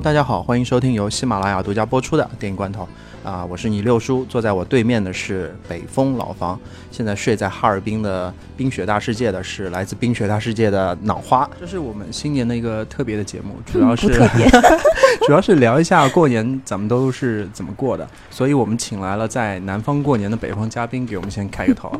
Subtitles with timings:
[0.00, 2.88] Hello，大家好，欢迎收听由喜马拉雅独家播出的电影罐头。
[3.22, 6.58] 啊，我是你六叔，坐在我对面的是北风老房，
[6.90, 14.48] 现在睡在哈尔滨的冰雪大世界的是来自冰雪大世界的脑花，这是我们新年的一个特别的节目，主要是、不特别。
[15.26, 21.92] 主要是聊一下过年咱们都是怎么过的，所以我们请来了在南方过年的北方嘉宾给我们先开个头，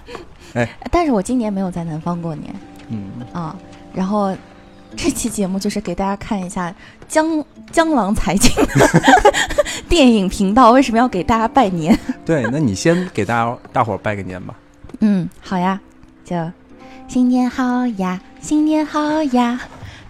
[0.54, 0.66] 哎。
[0.90, 2.54] 但是我今年没有在南方过年。
[2.88, 3.54] 嗯，啊。
[3.92, 4.34] 然后
[4.96, 6.74] 这期节目就是给大家看一下
[7.08, 9.02] 江江郎才尽的
[9.88, 11.98] 电影频道为什么要给大家拜年。
[12.24, 14.54] 对，那你先给大家大伙儿拜个年吧，
[15.00, 15.80] 嗯，好呀，
[16.24, 16.36] 就
[17.08, 19.60] 新年好呀，新年好呀，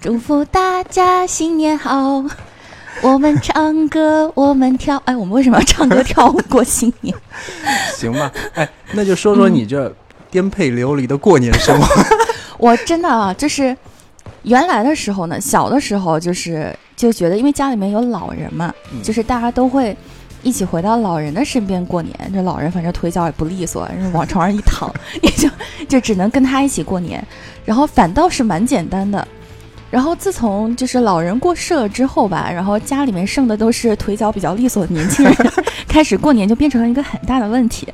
[0.01, 2.25] 祝福大家新年好。
[3.01, 7.17] 我们唱歌，我们跳，哎，我们为什么要唱歌跳舞过新年？
[7.97, 8.31] 行吧？
[8.55, 9.93] 哎，那就说说你这
[10.31, 12.05] 颠沛流离的过年生活。
[12.59, 13.77] 我真的啊，就是
[14.45, 19.97] 原来的时候呢，小的时候就是就觉得，因为家里面有老人嘛，嗯就是大家都会
[20.43, 22.15] 一起回到老人的身边过年。
[22.33, 25.49] 这老人反正腿脚也不利索，然后往床上一躺， 也就
[25.89, 27.25] 就只能跟他一起过年。
[27.65, 29.27] 然后反倒是蛮简单的。
[29.93, 35.37] 然后自从就是老人过世了之后吧，然后家里面剩的都是腿脚比较利索的年轻人，
[35.87, 37.87] 开始过年就变成了一个很大的问题，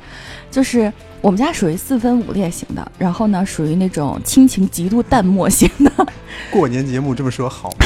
[0.49, 5.91] 就是我们家属于四分五裂型的，然后呢属于那种亲情极度淡漠型的。
[6.49, 7.85] 过年节目这么说好吗？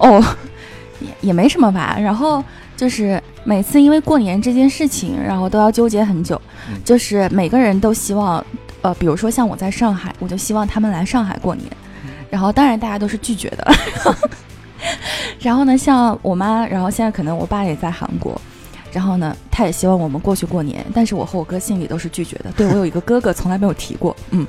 [0.00, 0.20] 哦，
[1.00, 1.96] 也也没什么吧。
[2.00, 2.42] 然后
[2.76, 6.34] 就是每次因为过年这件事情，然后都要纠结很久。
[6.68, 8.44] 嗯就是每个人都希望，
[8.84, 11.66] 呃，比如说像我在上海，我就希望他们来上海过年。
[12.28, 13.74] 然后当然大家都是拒绝的。
[15.40, 18.38] 然后呢，像我妈，然后现在可能我爸也在韩国。
[18.92, 22.52] 然后呢，他也希望我们过去过年，但是我和我哥心里都是拒绝的。
[22.58, 24.46] 对我有一个哥哥，从来没有提过，嗯。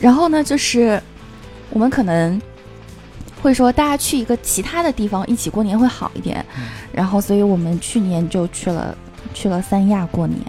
[0.00, 0.98] 然后呢，就是
[1.68, 2.40] 我们可能
[3.42, 6.42] 会说，大家去一个其他的地方一起过年会好一点。
[6.56, 8.96] 嗯然后，所以我们去年就去了
[9.34, 10.40] 去了三亚过年，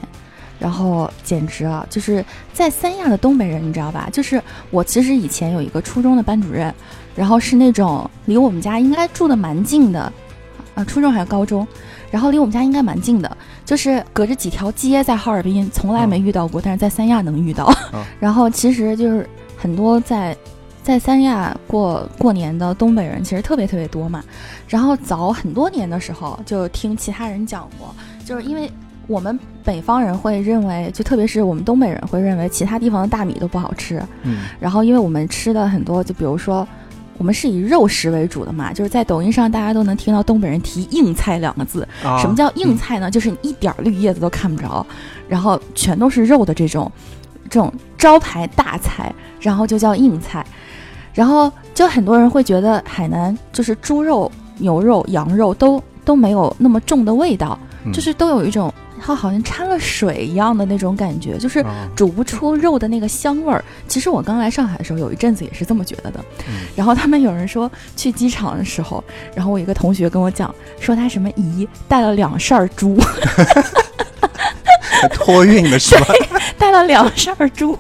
[0.60, 4.10] 然后简直啊，就是在三亚的东北人，你知道吧？
[4.12, 6.74] 就是我其实以前有一个初中的班主任，
[7.16, 10.12] 然后是那种离我们家应该住的蛮近的，
[10.76, 11.66] 啊，初中还是高中，
[12.12, 17.74] 然后离我们家应该蛮近的，就是隔着几条街，在哈尔滨从来没遇到过，但是在三亚能遇到。
[17.94, 19.28] 嗯 然后其实就是
[19.58, 20.36] 很多在
[20.84, 24.24] 在三亚过过年的东北人，其实特别特别多嘛。
[24.68, 27.96] 然后早很多年的时候，就听其他人讲过，
[28.26, 28.70] 就是因为
[29.10, 34.02] 我们北方人会认为，就特别是我们东北人会认为其他地方的大米都不好吃。
[34.24, 36.66] 嗯然后因为我们吃的很多，就比如说。
[37.18, 43.12] 我们是以肉食为主的嘛，就是在抖音上大家都能听到东北人提“硬菜”两个字，啊什么叫硬菜呢？
[43.12, 44.88] 就是你一点儿绿叶子都看不着，
[45.28, 46.90] 然后全都是肉的这种
[47.50, 50.46] 这种招牌大菜，然后就叫硬菜。
[51.14, 63.64] 然后就很多人会觉得海南就是猪肉、牛肉、羊肉都都没有那么重的味道，嗯就是都有一种它好像掺了水一样的那种感觉，就是啊煮不出肉的那个香味儿。
[63.88, 66.20] 其实我刚来上海的时候，有一阵子也是这么觉得的。
[66.48, 69.04] 嗯然后他们有人说去机场的时候，
[69.36, 72.98] 然后我一个同学跟我讲说他什么姨带了两扇儿猪，
[75.02, 76.06] 还 托运的是吧？
[76.58, 77.78] 带了两扇儿猪。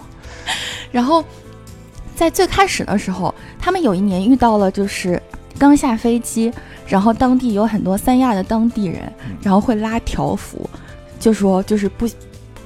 [0.91, 1.23] 然后
[2.15, 5.21] 在最开始的时候，他们有一年遇到了就是
[5.57, 6.51] 刚下飞机，
[6.87, 10.69] 然后当地有很多三亚的当地人嗯，然后会拉条幅，
[11.19, 12.07] 就说就是不。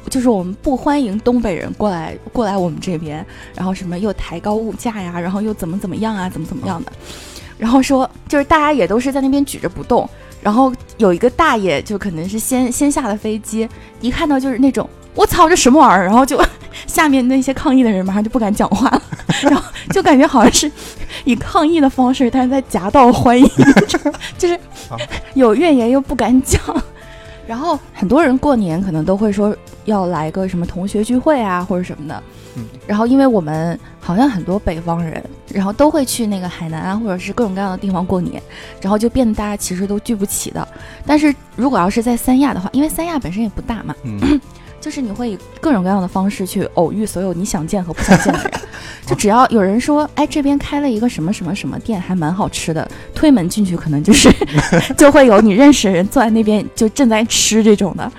[0.09, 3.25] 就是我们不欢迎东北人过来过来我们这边，
[3.56, 6.92] 然后什么又抬高物价呀，然后又怎么怎么样啊，怎么怎么样的，
[7.58, 10.08] 然后说就是大家也都是在那边举着不动，
[10.42, 13.68] 然后有一个大爷就可能是先先下了飞机，
[14.02, 16.40] 一看到就是那种我操这什么玩意儿，然后就
[16.86, 19.02] 下面那些抗议的人马上就不敢讲话了，
[19.42, 20.69] 然后就感觉好像是
[21.24, 23.50] 以抗议的方式，但是在夹道欢迎，
[24.38, 24.54] 就是
[24.89, 24.98] 啊
[25.33, 26.62] 有怨言又不敢讲。
[27.48, 29.56] 然后很多人过年可能都会说
[29.86, 32.24] 要来个什么同学聚会啊，或者什么的。
[32.56, 38.40] 嗯然后因为我们好像很多北方人，然后都会去那个海南啊，或者是各种各样的地方过年，
[38.80, 40.68] 然后就变得大家其实都聚不起的。
[41.06, 44.40] 但是如果要是在三亚的话，因为三亚本身也不大嘛，嗯
[44.83, 48.51] 就是你会以各种各样的方式去偶遇所有你想见和不想见的人。
[49.06, 52.85] 就只要有人说，哎，这边开了一个什么什么什么店，还蛮好吃的，
[53.15, 54.30] 推门进去可能就是
[54.97, 58.12] 就会有你认识的人坐在那边就正在吃这种的。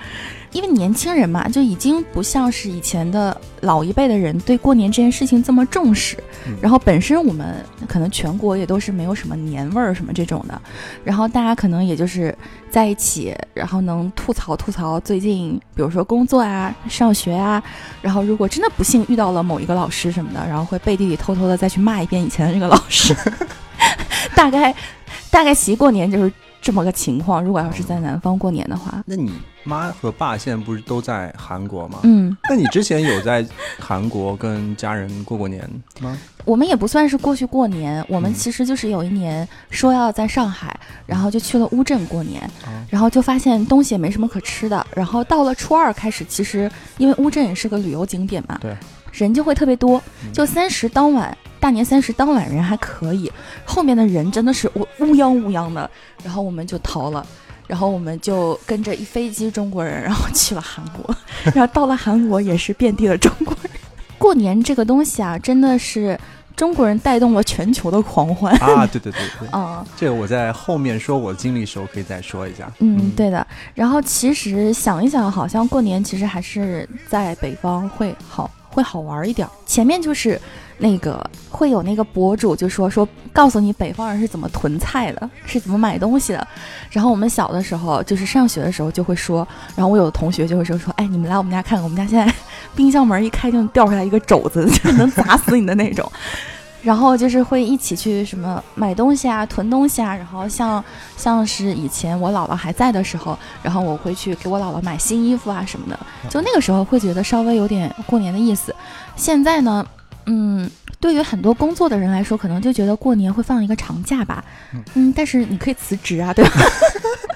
[0.55, 6.15] 因为年轻人嘛，就已经不像是以前的老一辈的人对过年这件事情这么重视。
[6.47, 7.55] 嗯然后本身我们
[7.89, 10.61] 可能全国也都是没有什么年味儿什么这种的，
[11.03, 12.33] 然后大家可能也就是
[12.69, 17.61] 在一起，然后能吐槽吐槽最近，比如说工作啊、上学啊，
[18.01, 23.13] 然后如果真的不幸遇到了某一个老师什么的，然后会背地里偷偷的再去骂一遍以前的那个老师。
[24.33, 24.73] 大概
[25.29, 26.31] 大概习过年就是
[26.65, 27.43] 这么个情况。
[27.43, 29.31] 如果要是在南方过年的话，那你
[29.63, 31.99] 妈和爸现在不是都在韩国吗？
[32.01, 33.45] 嗯，那你之前有在
[33.79, 35.63] 韩国跟家人过过年
[36.01, 36.17] 吗？
[36.43, 40.75] 我们也不算是过去过年，我们嗯其实就是有一年说要在上海，
[41.05, 46.67] 然后就去了乌镇过年，哦然后就发现东西也没什么可吃的，然后到了初二开始，其实
[46.97, 48.75] 因为乌镇也是个旅游景点嘛，对，
[49.15, 51.35] 人就会特别多，嗯就三十当晚。
[51.57, 53.31] 大年三十当晚人还可以，
[53.65, 55.89] 后面的人真的是乌乌泱乌泱的，
[56.23, 57.25] 然后我们就逃了，
[57.65, 61.15] 然后我们就跟着一飞机中国人，然后去了韩国，
[61.55, 63.71] 然后到了韩国也是遍地的中国人。
[64.19, 66.19] 过年这个东西啊，真的是
[66.55, 68.53] 中国人带动了全球的狂欢。
[68.57, 72.71] 啊，对对对对，嗯这个我在后面说我经历的时候可以再说一下。
[72.77, 73.47] 嗯，对的。
[73.73, 79.51] 然后其实想一想，好像过年其实还是在北方会好会好玩一点儿。
[79.65, 80.39] 前面就是
[80.77, 86.45] 那个会有那个博主就说说告诉你北方人是怎么囤菜的，是怎么买东西的。
[86.91, 92.33] 然后我们小的时候就是上学的时候就会说，然后我有的同学就会说说，哎，你们来我们家看看，我们家现在
[92.75, 96.11] 冰箱门一开就掉出来一个肘子，就能砸死你的那种。
[96.85, 100.83] 然后就是会一起去什么买东西啊、囤东西啊，然后像
[101.17, 105.99] 像是以前我姥姥还在的时候，然后我会去给我姥姥买新衣服啊什么的，
[106.29, 108.73] 就那个时候会觉得稍微有点过年的意思。
[109.15, 109.83] 现在呢，
[110.27, 114.45] 嗯，对于很多工作的人来说，可能就觉得过年会放一个长假吧，
[114.93, 116.51] 嗯，但是你可以辞职啊，对吧？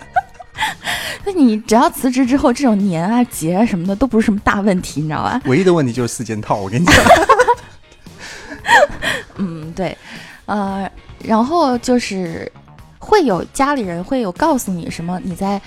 [1.25, 5.41] 那你只要辞职之后，这种年啊、节啊什么的都不是什么大问题，你知道吧？
[5.45, 6.95] 唯一的问题就是四件套，我跟你讲。
[9.37, 9.97] 嗯，对，
[10.45, 10.89] 呃，
[11.23, 12.51] 然后就是
[12.99, 15.61] 会有家里人会有告诉你什么，你在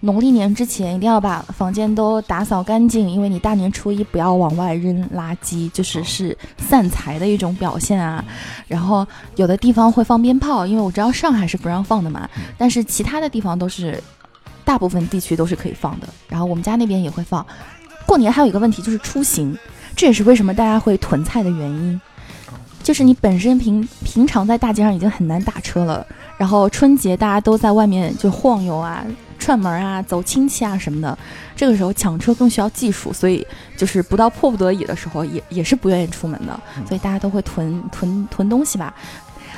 [0.00, 8.24] 农历年之前一定要把房间都打扫干净，因为你大年初一不要往外扔垃圾，就是是散财的一种表现啊。
[8.66, 9.06] 然后
[9.36, 12.28] 有的地方会放鞭炮，因为我知道上海是不让放的嘛，
[12.58, 14.02] 但是其他的地方都是
[14.64, 16.08] 大部分地区都是可以放的。
[16.28, 17.46] 然后我们家那边也会放。
[18.04, 19.56] 过年还有一个问题就是出行，
[19.94, 22.00] 这也是为什么大家会囤菜的原因。
[22.82, 26.06] 就是你本身平平常在大街上已经很难打车了，
[26.36, 29.04] 然后春节大家都在外面就晃悠啊、
[29.38, 31.16] 串门啊、走亲戚啊什么的，
[31.54, 33.46] 这个时候抢车更需要技术，所以
[33.76, 38.92] 就是不到迫不得已的时候也也是不愿意出门的，所以大家都会囤囤囤东西吧。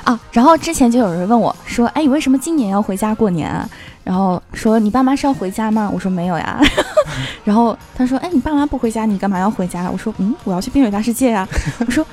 [0.03, 3.67] 啊，然后之前就有人问我说：“哎，你为什么今年要回家过年啊？”
[4.05, 6.61] 然后说：“你爸妈是要回家吗？”我说：“没有呀。
[7.43, 11.47] ”然后他说：“哎，你爸妈不回家，你干嘛要回家？”我说：“嗯，我要去冰雪大世界呀。”
[11.79, 12.05] 我说。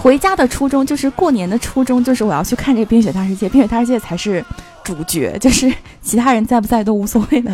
[0.00, 4.44] 回家的初衷就是过年的初衷，就是我要去看这个冰雪大世界，冰雪大世界才是
[4.84, 7.50] 主角，就是其他人在不在都无所谓的。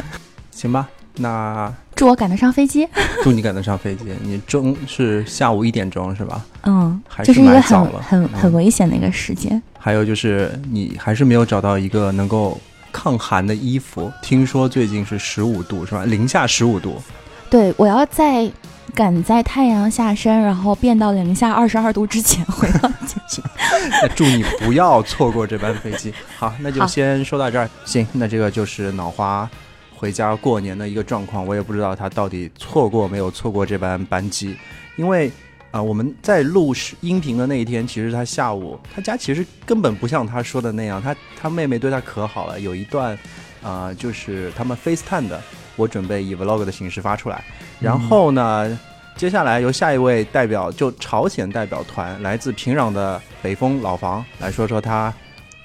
[0.50, 0.86] 行吧，
[1.16, 2.86] 那祝我赶得上飞机。
[3.22, 4.04] 祝你赶得上飞机。
[4.22, 6.44] 你中是下午一点钟是吧？
[6.64, 8.02] 嗯，还这是一个蛮早了。
[8.02, 9.60] 很很很嗯危险的一个时间。
[9.78, 12.60] 还有就是你还是没有找到一个能够
[12.92, 14.12] 抗寒的衣服。
[14.20, 16.04] 听说最近是十五度是吧？
[16.04, 17.00] 零下十五度。
[17.48, 18.50] 对，我要在
[18.92, 23.42] 赶在太阳下山，然后变到零下二十二度之前回到家。
[24.02, 26.12] 那祝你不要错过这班飞机。
[26.36, 27.68] 好，那就先说到这儿。
[27.84, 29.48] 行，那这个就是脑花
[29.94, 31.46] 回家过年的一个状况。
[31.46, 34.56] 我也不知道他到底错过没有错过这班班机，
[34.96, 35.30] 因为
[35.70, 43.18] 啊、我们在录视音频的那一天，其实他下午他家其实根本不像他说的那样，他他妹妹对他可好了，有一段
[43.60, 45.42] 啊、就是他们 FaceTime 的，
[45.76, 47.44] 我准备以 Vlog 的形式发出来。
[47.80, 48.78] 然后呢，
[49.16, 55.12] 接下来由下一位代表，就朝鲜代表团，来自平壤的北风老房来说说他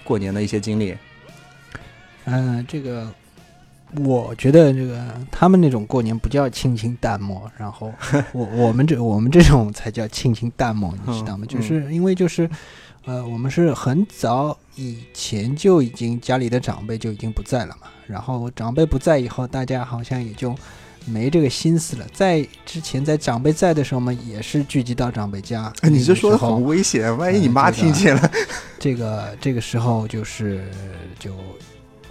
[0.04, 0.96] 过年的一些经历。
[2.26, 3.08] 嗯、这个
[3.96, 7.92] 我觉得这个他们那种过年不叫亲情淡漠，然后
[8.34, 11.46] 我我们这我们这种才叫亲情淡漠，你知道吗？
[11.46, 12.48] 嗯就是因为就是
[13.10, 20.56] 呃，我们是很早以前就已经家里的长辈就已经不在了嘛，然后长辈不在以后，大家好像也就。
[21.06, 22.06] 没这个心思了。
[22.14, 25.74] 在之前，在长辈在的时候嘛，也是聚集到长辈家。
[25.82, 28.32] 哎你这说的很危险，万一你嗯妈听见了。
[28.78, 30.70] 这个这个时候就是
[31.18, 31.34] 就，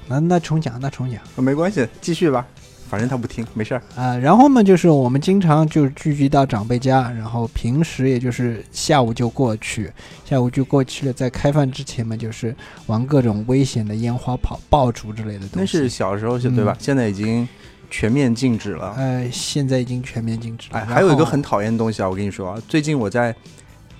[0.08, 1.20] 那那重讲，那重讲。
[1.36, 2.44] 没关系，继续吧，
[2.88, 3.82] 反正他不听，没事儿。
[3.94, 9.92] 啊、然后嘛，就是我们经常就聚集到长辈家，然后平时也就是下午就过去，
[10.24, 11.12] 下午就过去了。
[11.12, 12.54] 在开饭之前嘛，就是
[12.86, 15.56] 玩各种危险的烟花炮、爆竹之类的东西。
[15.56, 16.72] 那是小时候是对吧？
[16.72, 17.46] 嗯现在已经
[17.90, 18.94] 全面禁止了。
[18.96, 20.78] 呃，现在已经全面禁止了。
[20.78, 23.34] 哎，还有一个很讨厌的东西啊，我跟你说啊，最近我在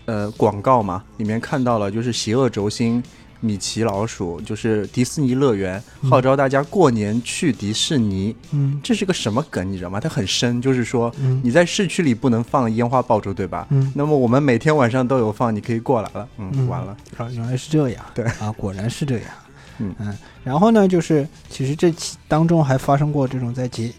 [0.07, 3.03] 呃广告嘛里面看到了，就是邪恶轴心
[3.41, 8.35] 米奇老鼠，就是迪士尼乐园，号召大家过年去迪士尼。
[8.53, 10.01] 嗯这是个什么梗，你知道吗？
[10.01, 13.67] 它很深，就是说嗯你在市区里不能放烟花爆竹，对吧？
[13.71, 16.29] 嗯那么我们每天晚上都有放，你可以过来了。
[16.39, 16.97] 嗯，嗯完了。
[17.17, 18.05] 啊，原来是这样。
[18.15, 19.31] 对啊，果然是这样。
[19.79, 19.95] 嗯
[20.43, 23.93] 然后呢，就是其实这期当中还发生过这种在节，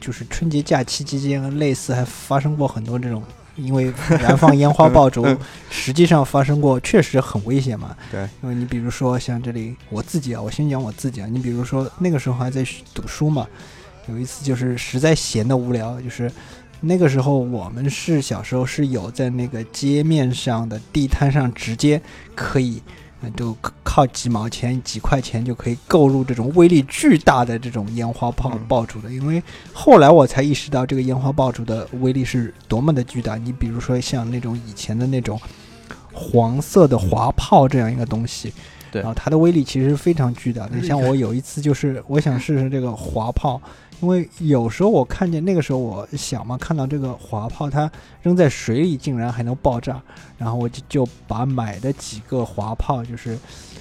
[0.00, 3.22] 就是春节假期期间，类似还发生过很多这种。
[3.56, 5.26] 因为燃放烟花 爆竹，
[5.70, 7.96] 实际上发生过，确实很危险嘛。
[8.10, 11.26] 对，因为你比如说像这里我自己啊，我先讲我自己啊。
[11.30, 13.46] 你比如说那个时候还在读书嘛，
[14.08, 16.30] 有一次就是实在闲的无聊，就是
[16.80, 22.00] 那个时候我们是小时候是有在那个街面上的地摊上直接
[22.34, 22.82] 可以，
[23.22, 29.10] 呃就靠几毛钱、几块钱就可以购入这种威力巨大的这种烟花炮嗯爆竹的。
[29.10, 33.36] 因为后来我才意识到这个烟花爆竹的威力是多么的巨大。
[33.36, 35.40] 你比如说像那种以前的那种
[36.12, 38.52] 黄色的滑炮这样一个东西。
[38.92, 40.76] 对然后它的威力其实是非常巨大的。
[40.76, 43.60] 厉像我有一次就是我想试试这个滑炮，
[44.02, 47.90] 因为有时候我看见那个时候我想嘛，看到这个滑炮它
[48.20, 49.98] 扔在水里竟然还能爆炸，
[50.36, 53.38] 然后我就就把买的几个滑炮，就是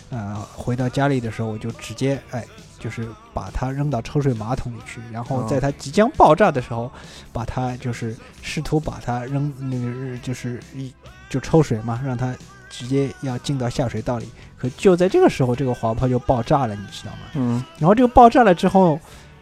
[0.09, 2.45] 呃回到家里的时候我就直接哎。
[2.81, 6.91] 就是把它扔到抽水马桶里去，然后在它即将爆炸的时候，
[7.31, 10.91] 把它就是试图把它扔那个就是一
[11.29, 12.35] 就抽水嘛，让它
[12.71, 14.27] 直接要进到下水道里。
[14.57, 17.19] 可就在这个时候，这个滑炮就爆炸了，你知道吗？
[17.35, 18.99] 嗯，然后这个爆炸了之后，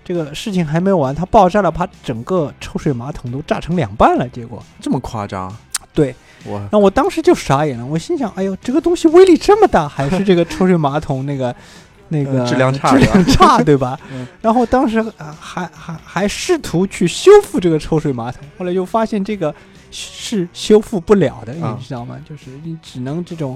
[0.10, 4.28] 这个事情还没完，它爆炸了，把整个抽水马桶都炸成两半了。
[4.30, 5.56] 结果，这么夸张？
[5.94, 11.56] 对，我那我当时就傻眼了，我心想，哎呦，这个东西威力这么大，还是这个抽水马桶那个
[12.10, 14.00] 那个呃质量差质量差，对吧？
[14.12, 19.54] 嗯然后当时啊还还还试图去修复这个抽水马桶，后来又发现这个
[19.92, 22.18] 是修复不了的，啊你知道吗？
[22.28, 23.56] 就是你只能这种。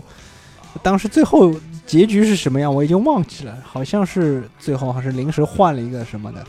[0.81, 1.53] 当时最后
[1.85, 6.39] 结局是什么样，我已经忘记了，好像是最后还是临时换了一个什么的，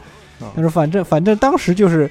[0.41, 2.11] 啊但是反正反正当时就是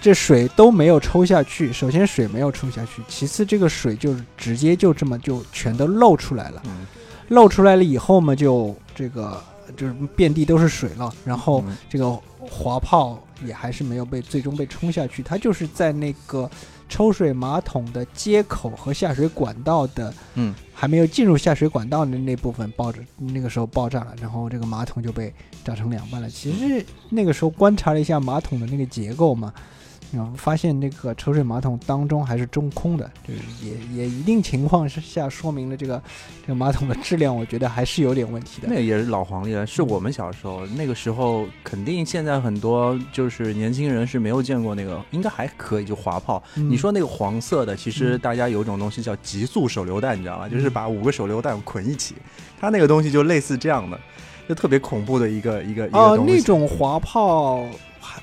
[0.00, 6.86] 这水都没有抽下去，首先水没有抽下去，其次这个水就是直接就这么就全都漏出来了，嗯。
[7.28, 9.42] 漏出来了以后嘛，就这个
[9.76, 11.76] 就是遍地都是水了，然后嗯。
[11.88, 12.10] 这个
[12.40, 16.48] 滑炮也还是没有被最终被冲下去，它就是在那个
[16.88, 25.32] 抽水马桶的接口和下水管道的，嗯，还没有进入下水管道的那部分爆着，那个时候爆炸了，然后这个马桶就被
[25.64, 26.28] 炸成两半了。
[26.28, 29.52] 其实那个时候观察了一下马桶的那个结构嘛。
[30.10, 36.02] 然后发现那个抽水马桶当中还是中空的，就是也也一定情况之下说明了这个
[36.42, 38.80] 这个马桶的质量，我觉得还是有点问题的那。
[38.80, 46.42] 也是老黄历了，是我们小时候那个时候，肯定现在很多就是年轻人是没有见过那个，应该还可以，就滑炮。
[46.56, 50.48] 嗯你说那个黄色的，其实嗯大家有一种东西叫极速手榴弹，你知道吗？
[50.48, 52.14] 就是把五个手榴弹捆一起，
[52.58, 53.98] 它那个东西就类似这样的，
[54.48, 56.32] 就特别恐怖的一个一个一个哦，东西。
[56.32, 57.68] 那种滑炮还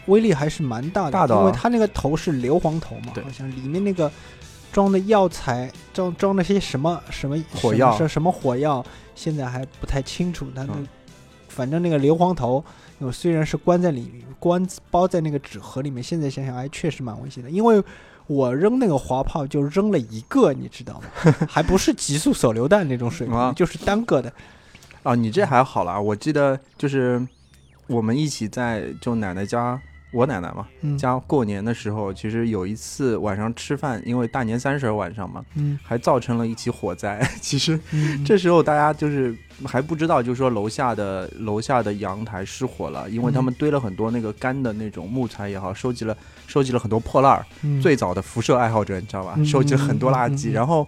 [0.07, 4.11] 威力还是蛮大的，大的啊因为它那个头是硫磺头嘛，好像里面那个
[4.71, 8.85] 装的药材装装那些什么什么火药什么什么火药，
[9.15, 10.47] 现在还不太清楚。
[10.55, 10.87] 它那、嗯
[11.47, 12.61] 反正那个硫磺头，
[12.97, 17.83] 我虽然是关在里面关包在那个纸盒里面，现在想想还确实蛮危险的，因为。
[18.27, 21.31] 我扔那个滑炮就扔了一个，你知道吗？
[21.47, 24.33] 还不是极速手榴弹那种水平，啊就是单个的。
[25.03, 27.23] 啊，你这还好啦，我记得就是
[27.87, 29.79] 我们一起在就奶奶家，
[30.11, 30.97] 我奶奶嘛嗯。
[30.97, 37.19] 家过年的时候，其实有一次晚上吃饭，因为大年三十儿晚上嘛，嗯，还造成了一起火灾。
[37.41, 38.23] 其实嗯。
[38.23, 47.45] 这时候大家就是还不知道，就是说楼下的楼下的阳台失火了，因为他们堆了很多那个干的那种木材也好，收集了收集了很多破烂儿。
[47.63, 47.81] 嗯。
[47.81, 49.35] 最早的辐射爱好者，你知道吧？
[49.37, 50.87] 嗯收集了很多垃圾，然后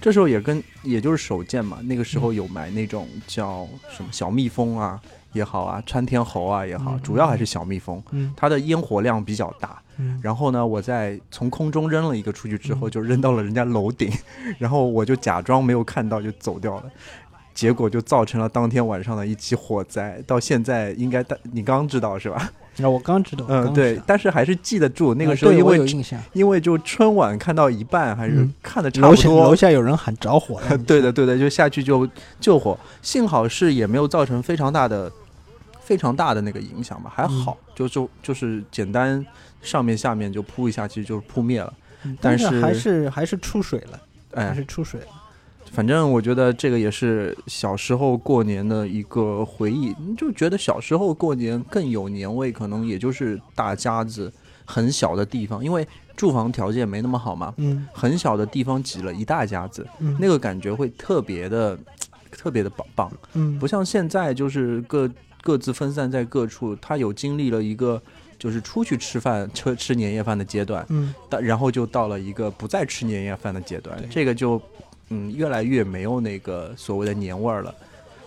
[0.00, 5.00] 这时候也跟也就是手贱嘛，那个时候有买那种叫什么小蜜蜂啊
[5.34, 9.78] 也好啊，穿天猴啊也好，嗯主要还是小蜜蜂，嗯它的烟火量比较大。
[9.98, 14.10] 嗯然后呢，我在从空中扔了一个出去之后，嗯就扔到了人家楼顶，
[14.58, 16.84] 然后我就假装没有看到就走掉了。
[17.52, 22.50] 结果就造成了当天晚上的一起火灾，到现在应该大你刚知道是吧？
[22.78, 25.78] 那我刚知道，嗯，对但是还是记得住那个时候因为
[26.32, 29.54] 因为就春晚看到一半，还是嗯看的差楼下楼不多。
[29.54, 32.08] 下有人喊着火了 对的，对的，就下去就
[32.40, 35.08] 救火，幸好是也没有造成非常大的、
[35.84, 39.24] 非常大的那个影响吧，还好，嗯就就就是简单
[39.60, 41.72] 上面下面就扑一下，其实就是扑灭了。
[42.04, 44.00] 嗯但是是还是还是出水了，
[44.34, 45.06] 还哎，是出水了。
[45.72, 54.32] 反正我觉得这个也是小时候过年的一个回忆，就觉得小时候过年更有年味，可能也就是大家子
[54.64, 61.76] 很小的地方，因为住房条件没那么好嘛，嗯很小的地方挤了一大家子，嗯，那个感觉会特别的，
[62.30, 65.10] 特别的棒棒，嗯不像现在就是各
[65.44, 68.00] 各自分散在各处，他有经历了一个
[68.38, 74.60] 就是出去吃饭吃吃年夜饭的阶段，嗯但然后就到了一个不再吃年夜饭的阶段，这个就
[75.10, 77.72] 嗯越来越没有那个所谓的年味儿了。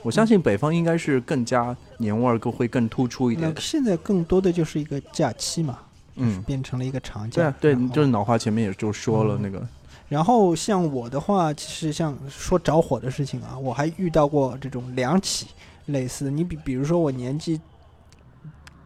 [0.04, 3.60] 我相信北方应该是更加年味儿更会更突出一点那。
[3.60, 5.80] 现在更多的就是一个假期嘛，
[6.16, 7.36] 嗯，变成了一个长假。
[7.60, 9.68] 对啊，对，就是脑花前面也就说了嗯那个，
[10.08, 15.48] 然后像我的话，其实像说着火的事情啊，我还遇到过这种两起
[15.88, 16.32] 类似。
[16.32, 17.60] 你比比如说我年纪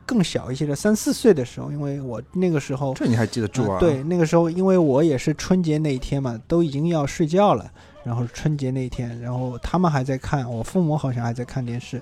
[0.05, 3.77] 更小一些的三四岁的时候，因为我那个时候这你还记得住啊？
[3.77, 7.71] 啊对，那个时候因为我也是春节那一天嘛，都已经要睡觉了，
[8.03, 12.01] 然后春节那一天，然后他们还在看，我父母好像还在看电视。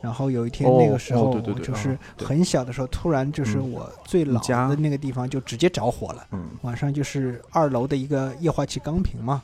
[0.00, 6.24] 然后有一天哦那个时候，就是很小的时候，突然就是嗯我最老家的那个地方就直接着火了。
[6.30, 9.42] 嗯，晚上就是二楼的一个液化气钢瓶嘛，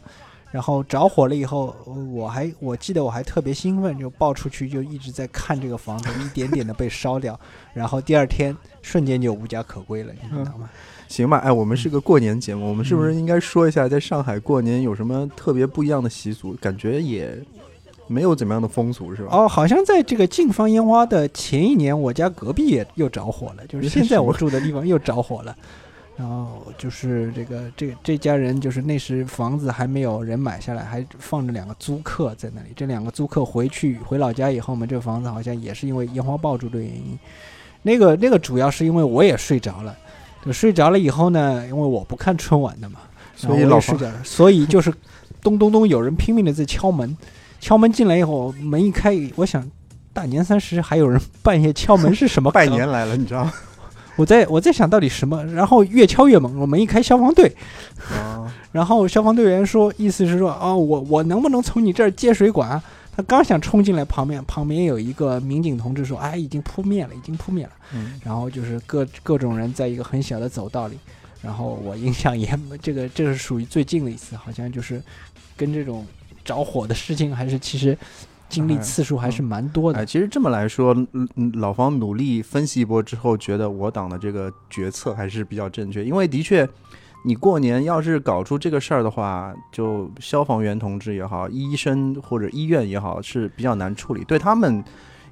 [0.55, 7.37] 然后着火了以后，呃我还我记得我还特别兴奋，就抱出去就一直在看这个房子一点点的被烧掉，
[7.75, 10.71] 然后第二天瞬间就无家可归了，你知道吗？
[11.09, 16.53] 行吧，哎，我们是个过年节目，我们是不是嗯应该说一下在上海过年有什么特别不一样的习俗？
[16.61, 17.37] 感觉也
[18.07, 19.31] 没有怎么样的风俗，是吧？
[19.33, 25.57] 哦，好像在这个禁放烟花的前一年，我家隔壁也又着火了，就是现在我住的地方又着火了。
[26.17, 32.69] 然后就是这个这个这家人，就是那时房子还没有人买下来，还放着两个租客在那里。
[32.77, 37.19] 这两个租客回去回老家以后嘛，这个房子好像也是因为烟花爆竹的原因。
[37.83, 39.97] 那个那个主要是因为我也睡着了，
[40.45, 43.01] 就睡着了以后呢，因为我不看春晚的嘛，
[43.43, 44.95] 我 所以老睡着了，所以就是
[45.43, 47.17] 咚咚咚有人拼命的在敲门，
[47.61, 49.69] 敲门进来以后，门一开，我想
[50.13, 53.53] 大年三十还有人半夜敲门是什么 拜年来了，你知道吗？
[54.17, 57.55] 我在我在想到底什么，然后越敲越猛，我门一开，消防队，
[58.11, 62.83] 啊，然后消防队员说，意思是说，哦，我我能不能从你这儿接水管啊？
[63.17, 67.71] 他刚想冲进来，旁边旁边有一个民警同志说，哎，已经扑灭了，已经扑灭了。
[67.93, 70.99] 嗯，然后就是各各种人在一个很小的走道里，
[71.41, 75.01] 然后我印象也这个这是属于最近的一次，好像就是
[75.57, 76.05] 跟这种
[76.45, 77.97] 着火的事情还是其实
[78.49, 79.99] 经历哎次数还是蛮多的。
[79.99, 80.97] 哎，其实这么来说，
[81.55, 86.69] 老方努力分析一波之后，觉得我党的这个决策还是比较正确，因为的确，
[87.25, 94.85] 你过年要是搞出这个事儿的话，就消防员同志也好，医生或者医院也好，是比较难处理，对他们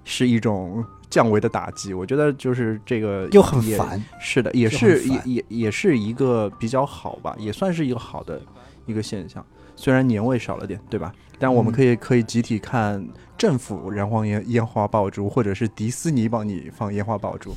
[0.04, 1.94] 是一种降维的打击。
[1.94, 8.40] 我觉得就是这个又很烦，是的，也是也也也是一个比较好吧，也算是一个好的
[8.86, 9.44] 一个现象。
[9.82, 11.12] 虽然年味少了点，对吧？
[11.40, 13.04] 但我们嗯可以可以集体看
[13.36, 17.52] 政府燃放烟烟花爆竹，或者是迪士尼帮你放烟花爆竹，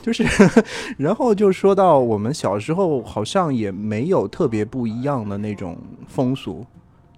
[0.00, 0.22] 就是，
[0.96, 6.64] 然后就说到我们小时候好像也没有特别不一样的那种风俗，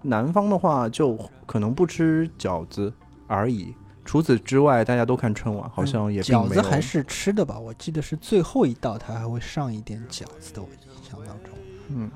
[0.00, 2.90] 南方的话就可能不吃饺子
[3.26, 3.74] 而已。
[4.06, 6.62] 除此之外，大家都看春晚，好像也并饺没有。
[6.62, 7.58] 子还是吃的吧？
[7.58, 11.52] 我记得是最后一道，它还会上一点饺子的，我印象当中。
[11.88, 12.10] 嗯，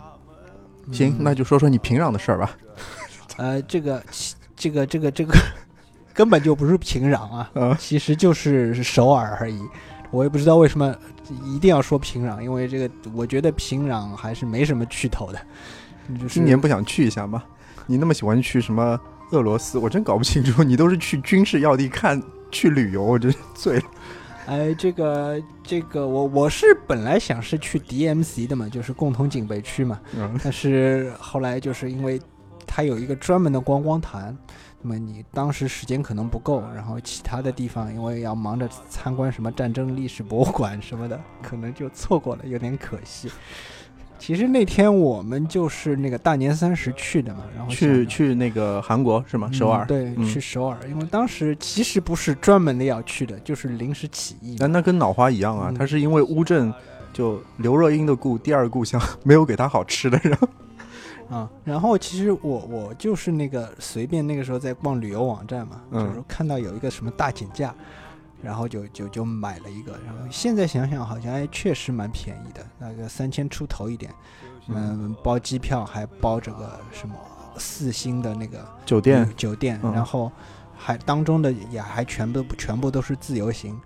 [0.92, 2.56] 行，嗯那就说说你平壤的事儿吧。
[3.36, 4.02] 呃，这个
[4.56, 5.34] 这个这个这个
[6.12, 9.60] 根本就不是平壤啊，啊其实就是首尔而已。
[10.10, 10.94] 我也不知道为什么
[11.44, 15.38] 一定要说平壤，因为这个我觉得平壤还是没什么去头的。
[16.20, 17.42] 就是今年不想去一下吗？
[17.86, 18.98] 你那么喜欢去什么
[19.30, 20.62] 俄罗斯，我真搞不清楚。
[20.62, 23.84] 你都是去军事要地看去旅游，我真是醉了。
[24.50, 32.20] 哎，这个这个，我我是本来想是去 DMC 的嘛，就是共同警备区嘛，嗯但是后来就是因为
[32.66, 34.36] 它有一个专门的观光团，
[34.82, 43.30] 那么你当时时间可能不够，然后其他的地方因为要忙着参观什么战争历史博物馆什么的，可能就错过了，有点可惜。
[44.20, 49.48] 其实那天我们就是那个大年三十去的嘛，然后去去那个韩国是吗？
[49.50, 49.86] 嗯首尔。
[49.86, 54.56] 对，嗯去首尔，因为当时其实不是专门的要去的，就是临时起意。
[54.58, 56.72] 那那跟脑花一样啊，嗯他是因为乌镇
[57.14, 60.48] 就刘若英的故第二故乡没有给他好吃的，然 后
[61.30, 67.74] 啊，然后其实我我就是那个随便那个时候在逛旅游网站嘛，嗯就是看到有一个什么大减价，
[68.42, 74.12] 然后就就就买了一个，然后现在想想好像哎确实蛮便宜的，那个三千出头一点，
[74.68, 77.14] 嗯，包机票还包这个什么
[77.56, 80.30] 四星的那个酒店旅酒店，嗯然后
[80.76, 83.78] 还当中的也还全部全部都是自由行。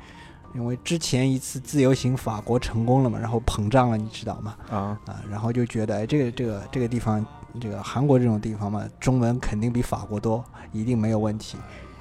[0.54, 4.54] 因为之前一次自由行法国成功了嘛，然后膨胀了，你知道吗？
[4.70, 7.26] 啊，啊，然后就觉得哎，这个这个这个地方，
[7.60, 11.58] 这个韩国这种地方嘛，中文肯定比法国多，一定没有问题。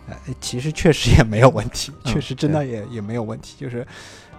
[0.07, 3.85] 呃，其实确实也没有问题，嗯确实真的也、也没有问题，就是，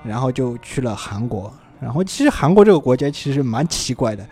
[0.04, 1.52] 然后就去了韩国。
[1.80, 4.26] 然后其实韩国这个国家其实蛮奇怪的，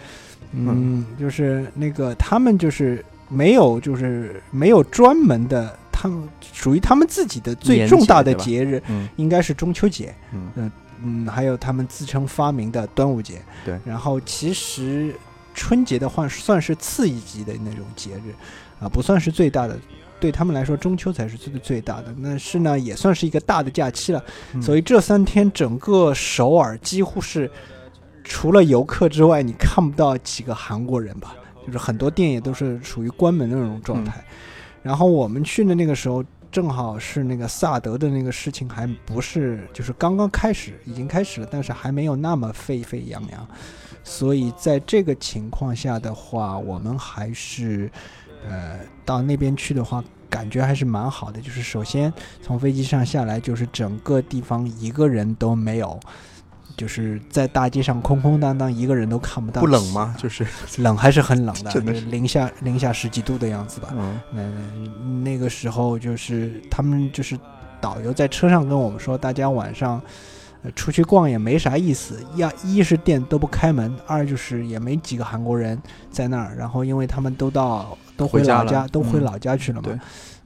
[0.53, 10.15] 嗯，就是那个他们就是没有就是没有专门的，他们属于他们自己的最重大的节日，嗯应该是中秋节。
[10.33, 10.71] 嗯
[11.05, 13.43] 嗯，还有他们自称发明的端午节。
[13.65, 15.15] 对然后其实
[15.53, 18.33] 春节的话算是次一级的那种节日，
[18.81, 19.79] 啊，不算是最大的。
[20.23, 22.15] 对他们来说，中秋才是最最大的。
[22.23, 24.25] 但是呢，也算是一个大的假期了。
[24.55, 27.51] 嗯所以这三天，整个首尔几乎是
[28.23, 31.35] 除了游客之外，你看不到几个韩国人吧？
[31.67, 34.25] 就是很多店也都是属于关门的那种状态。
[34.81, 43.47] 然后我们去的那个时候，正好是那个萨德的那个事情还不是，就是刚刚开始，已经开始了，但是还没有那么沸沸扬扬。
[44.05, 47.89] 所以在这个情况下的话，我们还是，
[48.49, 51.41] 呃，到那边去的话，感觉还是蛮好的。
[51.41, 55.99] 就是首先从飞机上下来，就是整个地方一个人都没有，
[56.77, 59.61] 就是在大街上空空荡荡，一个人都看不到。
[59.61, 60.15] 不冷吗？？
[60.19, 60.47] 就是
[60.79, 63.89] 冷还是很冷的， 真的是零下零下十几度的样子吧。
[63.93, 67.39] 嗯嗯，那个时候就是他们就是
[67.81, 70.01] 导游在车上跟我们说，大家晚上
[70.63, 79.89] 呃出去逛也没啥意思，要一是店都不开门，二就是也没几个韩国人在那儿，然后因为他们都到都回老家，都回嗯老家去了嘛。
[79.89, 79.99] 对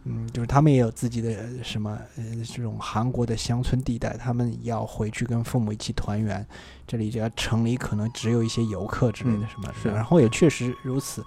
[0.08, 6.46] 嗯，就是他们也有自己的呃什么呃这种韩国的乡村地带，他们要回去跟父母一起团圆。
[6.86, 11.24] 这里这城里可能只有一些游客之类的嗯什么，是然后也确实如此。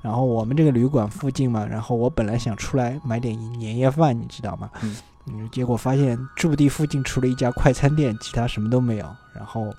[0.00, 4.70] 然后我们这个旅馆附近嘛，然后我本来想出来买点年夜饭，你知道吗？
[4.82, 9.16] 嗯嗯，结果发现驻地附近除了一家快餐店，其他什么都没有。
[9.32, 9.74] 然后，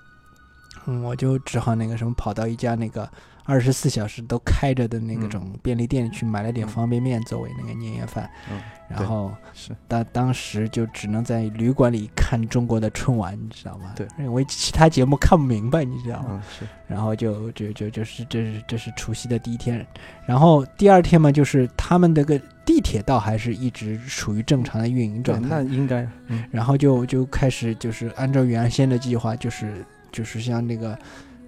[1.04, 3.10] 我就只好那个什么，跑到一家那个
[3.46, 8.30] 二十四小时都开着的那种便利店去买了点嗯方便面作为那个年夜饭。
[8.52, 13.94] 嗯，然后是当当时就只能在旅馆里看中国的春晚，你知道吗？
[13.96, 16.28] 对，因为其他节目看不明白，你知道吗？
[16.32, 19.84] 嗯是然后就就就就是这是这是除夕的第一天，
[20.28, 30.96] 然后第二天嘛，就是他们这个地铁道还是一直处于正常的运营状，态，那应该嗯然后就就开始就是按照原先的计划，就是就是像那个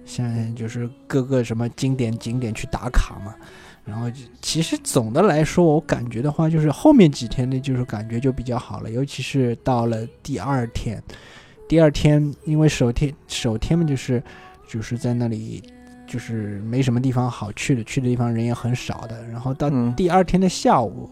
[0.08, 3.32] 像就是各个什么经典景点去打卡嘛。
[3.84, 4.10] 然后
[4.42, 11.02] 其实总的来说，我感觉的话，就是后面几天呢，就是感觉就比较好了，尤其是到了第二天。
[11.68, 14.22] 第二天，因为首天首天嘛，就是
[14.66, 15.62] 就是在那里
[16.06, 19.26] 就是没什么地方好去的，去的地方人也很少的。
[19.28, 21.08] 然后到嗯第二天的下午，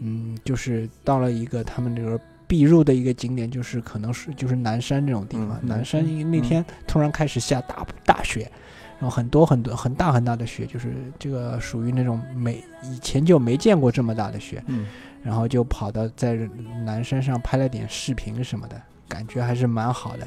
[0.00, 5.50] 嗯，就是到了一个他们这个必入的一个景点，就是可能是就是南山这种地方。
[5.62, 8.50] 嗯南山南山那天突然开始下大大雪，
[8.98, 14.60] 然后很多很多很大很大的雪，就是这个属于那种没以前就没见过这么大的雪。
[14.66, 14.88] 嗯
[15.22, 16.34] 然后就跑到在
[16.84, 20.26] 南山上拍了点视频什么的，感觉还是蛮好的。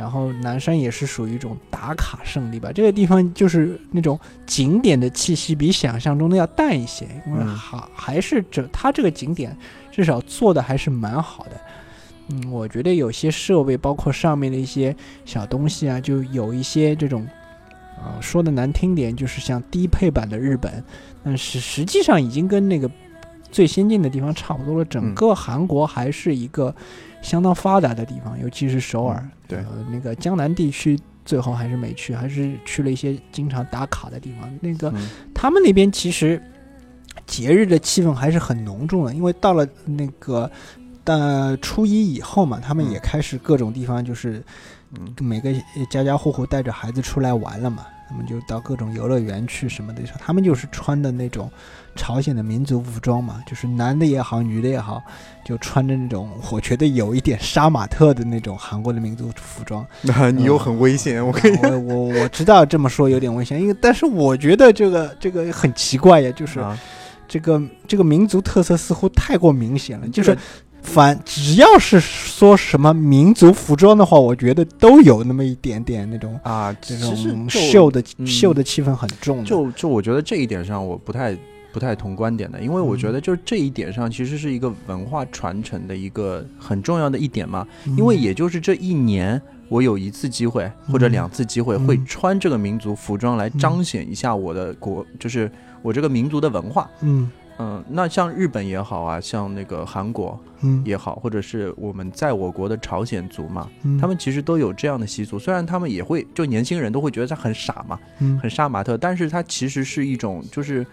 [0.00, 9.54] 然后南山也是属于一种打卡胜地吧，这个地方就是那种景点的气息比想象中的要淡一些，因为好还还是这它这个景点
[9.92, 11.50] 至少做的还是蛮好的。
[12.28, 17.28] 嗯，我觉得有些设备，包括上面的一些小东西啊，就有一些这种，
[18.02, 20.82] 呃，说的难听点，就是像低配版的日本，
[21.22, 22.90] 但是实际上已经跟那个
[23.52, 24.84] 最先进的地方差不多了。
[24.86, 26.74] 整嗯个韩国还是一个
[27.22, 29.18] 相当发达的地方，尤其是首尔。
[29.22, 34.48] 嗯对呃，那个江南地区最后还是没去，还是去了一些经常打卡的地方。
[34.60, 36.40] 那个嗯他们那边其实
[37.26, 40.48] 节日的气氛还是很浓重的，因为到了那个
[41.02, 44.40] 呃初一以后嘛，他们嗯也开始各种地方就是
[44.96, 45.52] 嗯每个
[45.90, 51.50] 家家户户带着孩子出来玩了嘛，他们就到各种游乐园去什么的，他们就是穿的那种
[52.00, 55.02] 朝鲜的民族服装嘛，就是男的也好，女的也好，
[55.44, 59.86] 就穿着那种我觉得有一点杀马特的那种韩国的民族服装。
[60.00, 66.78] 那你又很危险，我可以 我我我知道这么说有点危险，因为但是我觉得这个这个很奇怪呀，就是啊
[67.28, 70.34] 这个这个民族特色似乎太过明显了，就是
[70.80, 79.44] 反只要是说什么民族服装的话，我觉得都有那么一点点那种啊，这种秀的嗯秀的气氛很重的。
[79.44, 81.36] 就就我觉得这一点上我不太
[81.72, 87.96] 不太同观点的，因为我觉得就是这一点上其实是一个文化传承的一个很重要的一点嘛，嗯。
[87.96, 89.40] 因为也就是这一年。
[89.68, 91.86] 我有一次机会或者嗯两次机会，嗯。
[91.86, 95.48] 会穿这个民族服装来彰显一下我的国，就是
[95.80, 96.90] 我这个民族的文化。
[97.02, 97.30] 嗯。
[97.60, 100.82] 嗯，那像日本也好啊，像那个韩国嗯。
[100.84, 103.96] 也好，或者是我们在我国的朝鲜族嘛，嗯。
[103.96, 105.38] 他们其实都有这样的习俗。
[105.38, 108.36] 虽然他们也会，就年轻人都会觉得他很傻嘛，嗯。
[108.40, 110.84] 很杀马特，但是他其实是一种就是呃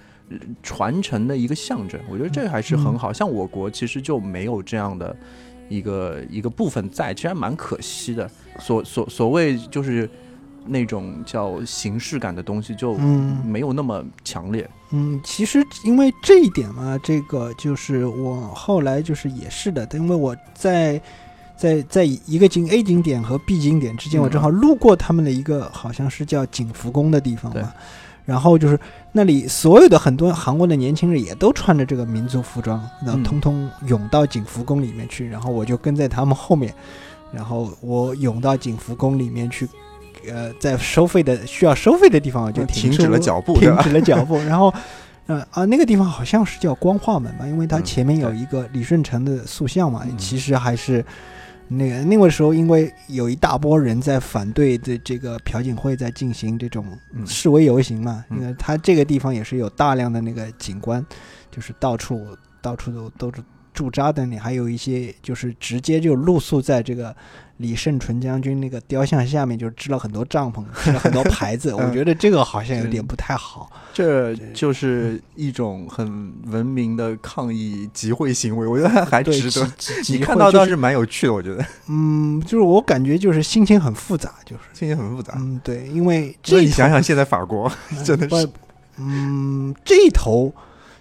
[0.62, 2.00] 传承的一个象征。
[2.10, 3.12] 我觉得这还是嗯很好。
[3.12, 5.16] 像我国其实就没有这样的
[5.70, 8.30] 一个一个部分在，其实还蛮可惜的。
[8.60, 10.10] 所所所谓就是。
[10.70, 14.70] 那种叫形式感的东西就嗯没有那么强烈。
[14.92, 21.02] 嗯，其实因为这一点嘛，这个就是我后来就是也是的，因为我在
[21.56, 27.74] 在在一个景 A 景点和 B 景点之间，嗯我正好路过他们的一个好像是叫景福宫的地方嘛，
[28.28, 28.80] 然后就是
[29.12, 36.72] 那里所有的很多韩国的年轻人也都穿着这个民族服装，然后嗯通通涌到景福宫里面去，然后我就跟在他们后面，
[37.32, 39.68] 然后我涌到景福宫里面去。
[40.30, 43.74] 呃，在收费的需要收费的地方，我就停止了脚步，停？
[43.78, 44.74] 止了脚步， 然后，
[45.28, 51.06] 呃啊，那个地方好像是叫光化门吧，因为它嗯前面有一个李舜臣的塑像嘛，其实还是
[51.69, 61.06] 那个那个时候，因为有一大波人在反对的这个朴槿惠在进行这种嗯示威游行嘛，嗯因为他这个地方也是有大量的那个警官，
[61.51, 62.25] 就是到处
[62.62, 67.15] 到处都都是驻扎的，你还有一些就是直接就露宿在这个
[67.58, 71.74] 李胜纯将军那个雕像下面，就支了很多帐篷，支了很多 牌子。
[71.74, 73.70] 我嗯觉得这个好像有点不太好。
[73.93, 79.67] 这就是一种很文明的抗议集会行为，我觉得还，值得。
[80.10, 85.34] 你看到倒是蛮有趣的，我觉得嗯，就是我感觉就是心情很复杂，就是心情很复杂。
[85.38, 87.72] 嗯，对，因为这你想想，现在法国
[88.06, 88.48] 真的是，
[88.98, 90.54] 嗯，这一头，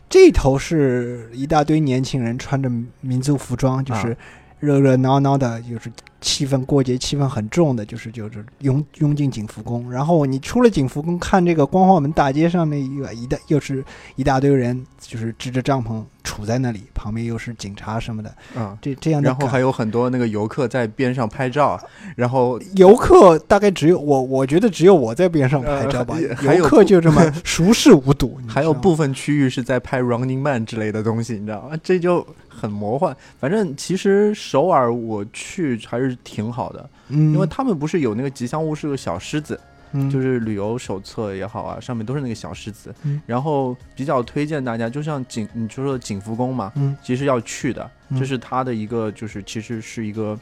[0.09, 2.71] 这一头是一大堆年轻人穿着
[3.03, 4.17] 民族服装，就是啊
[4.61, 9.91] 热热闹闹的，就是气氛过节气氛很重的，就是就是拥拥进景福宫。
[9.91, 13.85] 然后你出了景福宫，看这个光化门大街上那一个一大又是
[14.17, 21.81] 一大堆人，就是支着帐篷杵在那里，旁边又是警察什么的，嗯，这这样的然后还有很多那个游客在边上拍照，
[22.17, 28.39] 然后游客大概只有我，我觉得只有我在边上拍照吧呃，游客就这么 熟视无睹。
[28.49, 31.77] 还有部分区域是在拍 Running Man 之类的东西，你知道吗？
[31.83, 33.17] 这就很魔幻。
[33.39, 39.59] 反正其实首尔我去还是挺好的，嗯，因为他们不是有那个吉祥物是个小狮子，
[39.93, 40.11] 嗯。
[40.11, 42.95] 就是旅游手册也好啊，上面都是那个小狮子。
[43.03, 43.21] 嗯。
[43.27, 46.97] 然后比较推荐大家，就像景，你就说景福宫嘛，嗯。
[47.03, 48.19] 其实要去的，嗯。
[48.19, 50.39] 这是它的一个，就是其实是一个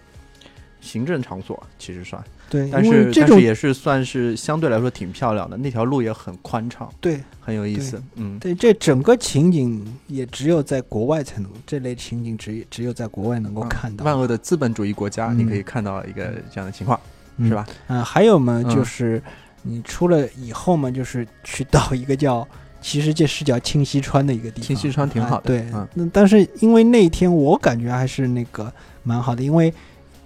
[0.81, 7.21] 行政场所，其实算，对，但因为这种是但是也是算是相对来说挺漂亮的，那条路也很宽敞，对。
[7.47, 8.03] 很有意思。
[8.15, 14.03] 嗯，对这整个情景也只有在国外才能，这类情景只只有在国外能够啊看到。
[14.03, 15.39] 万恶的资本主义国家，嗯。
[15.41, 16.99] 你可以看到一个这样的情况，
[17.37, 17.67] 嗯是吧？
[17.89, 19.23] 嗯，还有嘛，嗯就是
[19.63, 22.47] 你出了以后嘛，就是去到一个叫。
[22.87, 28.71] 其实这是叫清溪川的一个地方，清溪川挺好的啊对，嗯那但是因为那一天我感觉还是那个
[29.03, 29.73] 蛮好的，因为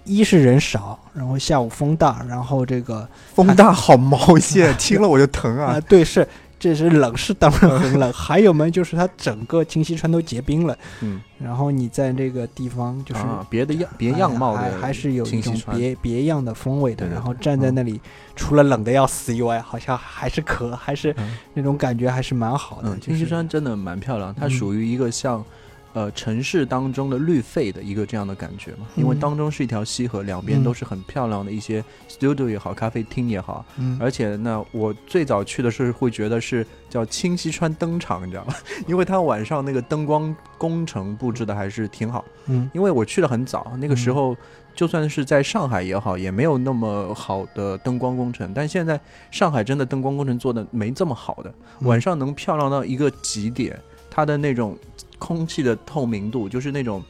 [0.03, 5.79] 一是人少，然后下午风大，然后这个风大好毛线， 听了我就疼啊、啊！
[5.87, 6.27] 对，是
[6.59, 17.07] 这是冷是当然很冷，还有嘛，就是它整个清溪川都结冰了，嗯，然后你在这个地方就是啊，别的样别样貌的还还是有一种别别样的风味的。
[17.07, 18.01] 然后站在那里，
[18.35, 22.89] 除了冷的要死以外，好像还是可，还是嗯那种感觉还是蛮好的。
[22.89, 25.43] 嗯，清溪就是川真的蛮漂亮，它嗯属于一个像。
[25.93, 38.53] 呃，城市当中的绿肺的一个这样的感觉嘛，因为嗯当中是一条溪河，两边嗯都是很漂亮的一些 studio 也好，咖啡厅也好，嗯，而且呢，我最早去的时候会觉得是叫清溪川灯场，你知道吗？
[38.87, 42.23] 因为它晚上那个灯光工程布置的还是挺好。
[42.45, 44.35] 嗯因为我去的很早，那个时候
[44.75, 48.53] 就算是在上海也好，也没有那么好的灯光工程。
[48.53, 48.99] 但现在
[49.31, 54.77] 上海真的灯光工程做的没这么好的，嗯晚上能漂亮到一个极点，它的那种
[55.19, 57.03] 空气的透明度，就是那种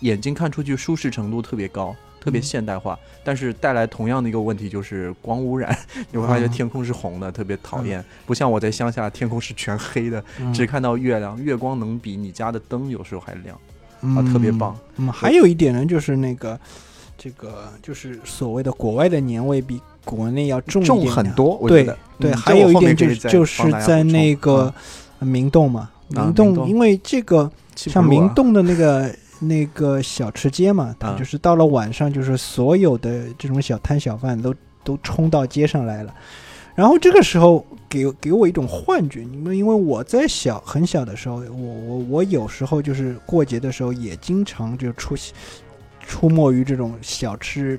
[0.00, 1.94] 眼睛看出去舒适程度特别高。
[2.20, 5.74] 特别嗯现代化，但是带来同样的一个问题就是光污染。
[6.10, 8.04] 你会发现啊天空是红的，特别讨厌。
[8.26, 13.58] 不像我在乡下，天空是全黑的，嗯只看到月亮，月光能比你家的灯有时候还亮。
[14.02, 14.76] 嗯啊特别棒。
[14.96, 16.58] 嗯，还有一点呢，就是那个
[17.16, 21.84] 这个就是所谓的国外的年味比国内要重很多，我对。
[22.18, 24.74] 对，嗯还有一点就是就是在那个
[25.20, 36.14] 啊明洞嘛，啊明洞，因为这个像明洞的那个 那个小吃街嘛，就是到了晚上，就是所有的这种小摊小贩都都冲到街上来了。
[36.74, 45.16] 然后这个时候给给我一种幻觉，因为因为我在小很小的时候，我我我有时候就是过节的时候也经常就出
[46.00, 47.78] 出没于这种小吃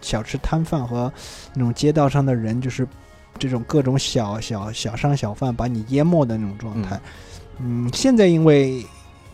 [0.00, 1.12] 小吃摊贩和
[1.54, 2.86] 那种街道上的人，就是
[3.38, 6.96] 这种各种小小小商小贩把你淹没的那种状态。
[6.96, 7.00] 嗯
[7.92, 8.84] 现在因为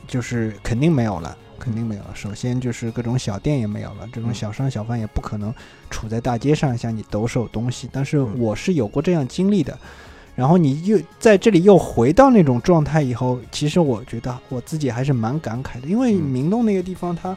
[0.06, 1.36] 就是肯定没有了。
[1.58, 2.10] 肯定没有了。
[2.14, 5.52] 首先就是各种小店也没有了，这种嗯小商小贩也不可能
[5.90, 7.88] 处在大街上向你抖手东西。
[7.90, 9.76] 但是嗯我是有过这样经历的。
[10.36, 17.36] 然后你又在这里又回到那种状态以后，其实我觉得我自己还是蛮感慨的，因为嗯明洞那个地方它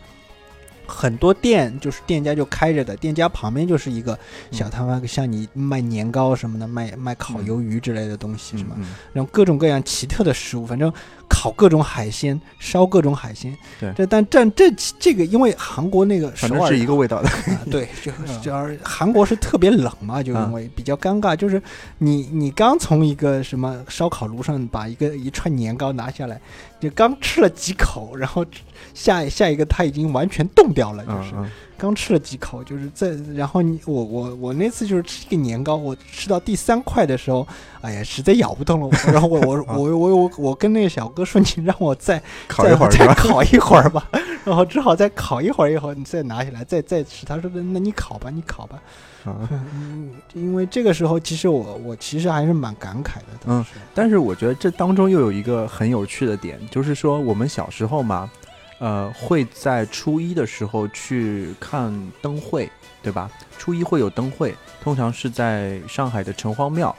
[0.89, 4.17] 很多店就是店家就开着的，店家旁边就是一个
[4.51, 8.85] 小摊贩，像你卖年糕什么的，卖卖烤鱿鱼之类的东西，什么，嗯。
[9.13, 10.91] 然后各种各样奇特的食物，反正
[11.29, 13.55] 烤各种海鲜，烧各种海鲜。
[13.79, 17.29] 对这但这这这个，因为韩国那个首尔反正是一个味道的。
[17.29, 17.39] 啊，
[17.71, 21.61] 对，就嗯就而韩国是特别冷嘛，就因为比较尴尬，就是
[21.99, 26.41] 你你刚从一个什么烧烤炉上把一个一串年糕拿下来，
[26.79, 28.45] 就刚吃了几口，然后
[28.93, 37.47] 下下一个它已经完全冻掉了，就是嗯嗯刚吃了几口，就是在然后你我我我那次就是吃一个年糕，我吃到第三块的时候，
[37.81, 42.97] 哎呀，实在咬不动了，然后我我 我我我我跟那个小哥说，你让我再 烤一会儿吧？
[42.97, 44.07] 再再烤一会儿吧，
[44.43, 47.25] 然后只好再烤一会儿，一会儿你再拿起来再再吃。
[47.25, 48.79] 他说的，那你烤吧，你烤吧。
[50.33, 53.25] 因为这个时候其实我我其实还是蛮感慨的。
[53.47, 53.63] 嗯，
[53.93, 58.31] 但是我觉得这当中又有一个很有趣的点，就是说我们小时候嘛，
[58.79, 62.69] 呃，会在初一的时候去看灯会，
[63.03, 63.29] 对吧？
[63.57, 66.95] 初一会有灯会，通常是在上海的城隍庙，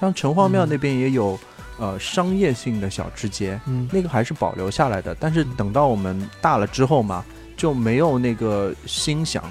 [0.00, 1.38] 像城隍庙嗯那边也有、
[1.78, 5.14] 呃商业性的小吃街，嗯那个还是保留下来的。
[5.18, 7.24] 但是等到我们大了之后嘛，
[7.56, 9.42] 就没有那个心想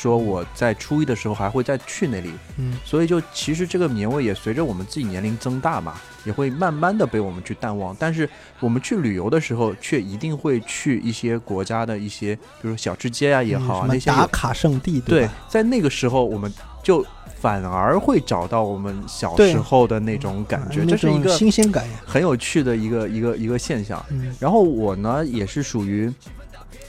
[0.00, 7.96] 说我在初一的时候还会再去那里，嗯所以就其实这个年味也随着我们自己年龄增大嘛，也会慢慢的被我们去淡忘。
[7.98, 8.28] 但是
[8.60, 17.04] 我们去旅游的时候，却一定会去一些国家的一些，比如小吃街啊也好啊，嗯那些打卡圣地，对吧？，在那个时候我们就
[17.40, 21.84] 反而会找到我们小时候的那种感觉，这是一个新鲜感。
[22.06, 24.04] 很有趣的一个一个一个现象。
[24.10, 26.12] 嗯然后我呢也是属于，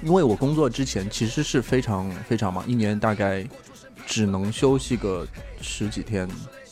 [0.04, 3.46] 因为我工作之前其实是非常非常忙，一年大概
[4.06, 5.28] 只能休息个
[5.62, 6.28] 十几天，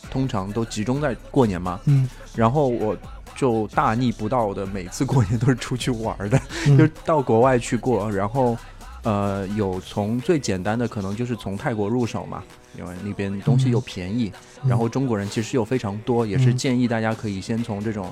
[0.09, 1.79] 通常都集中在过年嘛。
[1.85, 2.97] 嗯，然后我
[3.35, 8.57] 就大逆不道的，每次过年都是出去玩的，嗯 就是到国外去过，然后。
[9.03, 12.43] 呃，有从最简单的可能就是从泰国入手嘛，
[12.77, 18.11] 因为那边东西又便宜，嗯然后中国人其实又非常多，也是嗯建议大家可以先从这种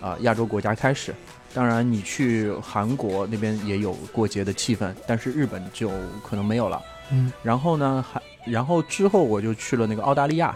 [0.00, 1.12] 啊、亚洲国家开始。
[1.56, 5.90] 当然，你去韩国那边也有过节的气氛，但是日本就
[6.22, 6.78] 可能没有了。
[7.10, 10.54] 嗯然后呢，还然后之后我就去了那个澳大利亚，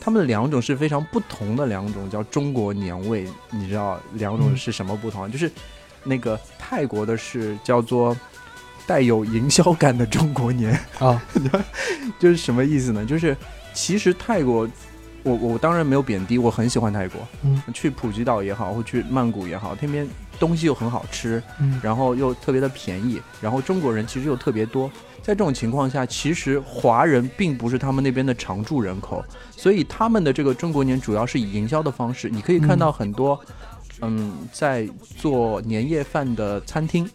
[0.00, 5.28] 他们两种是非常不同的两种叫中国年味，你知道两种嗯是什么不同啊？
[5.28, 5.52] 就是
[6.02, 8.16] 那个泰国的是叫做
[8.86, 11.22] 带有营销感的中国年，啊
[12.18, 13.04] 就是什么意思呢？
[13.04, 13.36] 就是
[13.74, 14.66] 其实泰国，
[15.26, 17.20] 我我当然没有贬低，我很喜欢泰国。
[17.42, 20.06] 嗯去普吉岛也好，或去曼谷也好，那边
[20.38, 24.88] 东西又很好吃，嗯然后又特别的便宜，然后中国人其实又特别多。
[25.20, 32.30] 在这种情况下，其实华人并不是他们那边的常住人口，所以他们的这个中国年主要是以营销的方式。
[32.30, 33.40] 你可以看到很多，
[34.02, 37.10] 嗯，在做年夜饭的餐厅，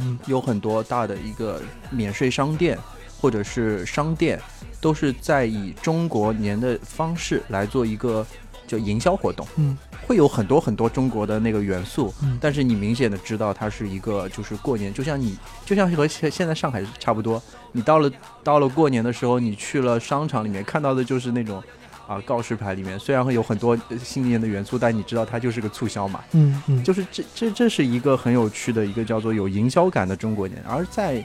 [0.00, 2.76] 嗯有很多大的一个免税商店
[3.20, 4.40] 或者是商店，
[4.82, 8.26] 都是在以中国年的方式来做一个
[8.66, 9.78] 就营销活动，嗯。
[10.04, 12.36] 会有很多很多中国的那个元素，嗯。
[12.40, 17.40] 但是你明显的知道它是一个就是过年，就像你就像和现现在上海差不多，
[17.70, 18.10] 你到了
[18.42, 21.62] 到了过年的时候，你去了商场里面看到的就是那种。
[22.08, 22.98] 啊，告示牌里面。
[22.98, 26.82] 虽然会有很多呃新年的元素，但你知道它就是个促销嘛，嗯嗯。
[26.82, 31.24] 就是这这这是一个很有趣的一个叫做有营销感的中国年，而在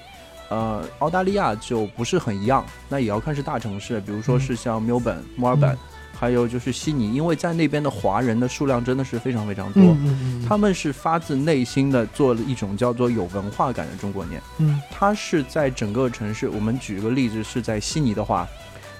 [0.50, 5.78] 呃澳大利亚就不是很一样，那也要看是大城市，比如说是像墨尔本、墨尔本，嗯。
[6.20, 14.42] 还有就是悉尼，因为在那边的华人的数量真的是非常非常多，嗯嗯嗯，他们是发自内心的做了一种叫做有文化感的中国年。
[14.58, 14.82] 嗯。
[14.90, 18.48] 它是在整个城市，我们举个例子，是在悉尼的话，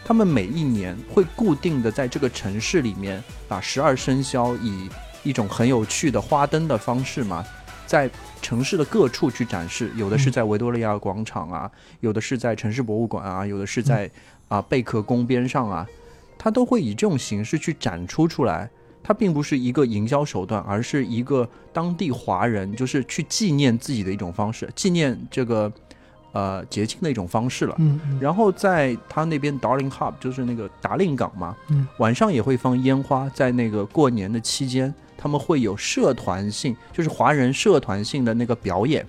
[0.06, 4.88] 他们每一年会固定的在这个城市里面，把十二生肖以
[5.24, 7.44] 一种很有趣的花灯的方式嘛，
[7.88, 8.08] 在
[8.42, 11.72] 城市的各处去展示，有的是在维多利亚广场啊，
[12.02, 14.08] 有的是在城市博物馆啊，有的是在
[14.48, 15.88] 啊贝壳宫边上啊，
[16.38, 18.70] 它都会以这种形式去展出出来。
[19.04, 25.72] 它并不是一个营销手段，而是一个当地华人就是去纪念自己的一种方式，纪念这个
[26.34, 27.76] 呃节庆的一种方式了。
[27.78, 39.06] 嗯嗯然后在他那边 Darling Hub 就是那个达令港嘛，嗯晚上也会放烟花，在那个过年的期间，他们会有社团性，就是华人社团性的那个表演，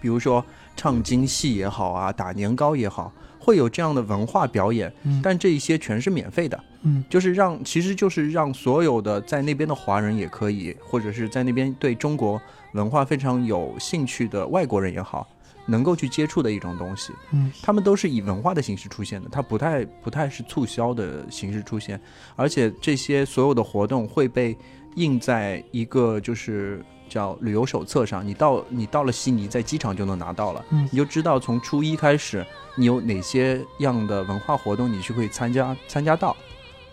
[0.00, 0.44] 比如说
[0.76, 5.20] 唱京戏也好啊，打年糕也好，会有这样的文化表演，嗯。
[5.22, 6.64] 但这一些全是免费的。
[6.82, 7.04] 嗯。
[7.08, 12.40] 就是让，其实就是让所有的在那边的华人也可以，或者是在那边对中国
[12.72, 15.28] 文化非常有兴趣的外国人也好，
[15.66, 17.12] 能够去接触的一种东西。
[17.32, 17.52] 嗯。
[17.62, 22.00] 他们都是以文化的形式出现的，它不太不太是促销的形式出现，
[22.34, 24.56] 而且这些所有的活动会被
[24.96, 32.44] 印在一个就是叫旅游手册上，你到你到了悉尼，在机场就能拿到了，嗯你就知道从初一开始
[32.76, 36.36] 你有哪些样的文化活动你去可以参加参加到。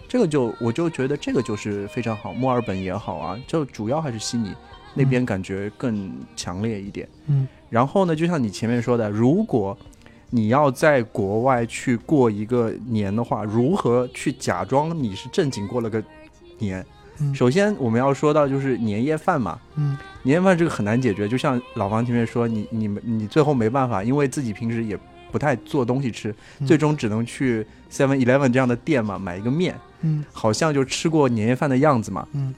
[0.07, 4.53] 这个就我就觉得这个就是非常好，墨尔本也好啊，就主要还是悉尼
[4.93, 7.07] 那边感觉更强烈一点。
[7.27, 9.77] 嗯然后呢，就像你前面说的，如果
[10.31, 16.03] 你要在国外去过一个年的话，如何去假装你是正经过了个
[16.57, 16.83] 年？
[17.21, 17.33] 嗯。
[17.33, 19.97] 首先我们要说到就是年夜饭嘛，嗯。
[20.23, 24.97] 年夜饭这个很难解决，就像老方前面说，你你们你最后没办法，因为自己平时也
[25.31, 26.67] 不太做东西吃，嗯。
[26.67, 30.23] 最终只能去 Seven Eleven 这样的店嘛买一个面，嗯。
[30.33, 32.27] 好像就吃过年夜饭的样子嘛。
[32.33, 32.53] 嗯。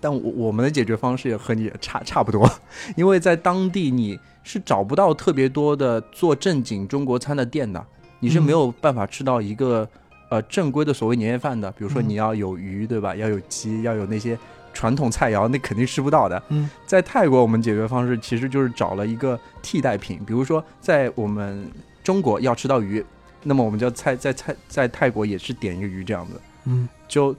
[0.00, 2.50] 但我我们的解决方式也和你差差不多，
[2.96, 7.84] 因为在当地你是找不到特别多的做正经中国餐的店的，
[8.18, 8.42] 你是嗯。
[8.42, 9.88] 没有办法吃到一个、
[10.32, 11.70] 呃正规的所谓年夜饭的。
[11.72, 13.14] 比如说嗯你要有鱼，对吧？
[13.14, 14.38] 要有鸡，要有那些
[14.72, 16.42] 传统菜肴，那肯定吃不到的。
[16.48, 21.70] 嗯在泰国，我们解决方式其实就是找了一个替代品，比如说在我们
[22.02, 23.04] 中国要吃到鱼，
[23.42, 26.40] 那么我们就在在泰在泰国也是点一个鱼这样子。
[26.64, 27.36] 嗯就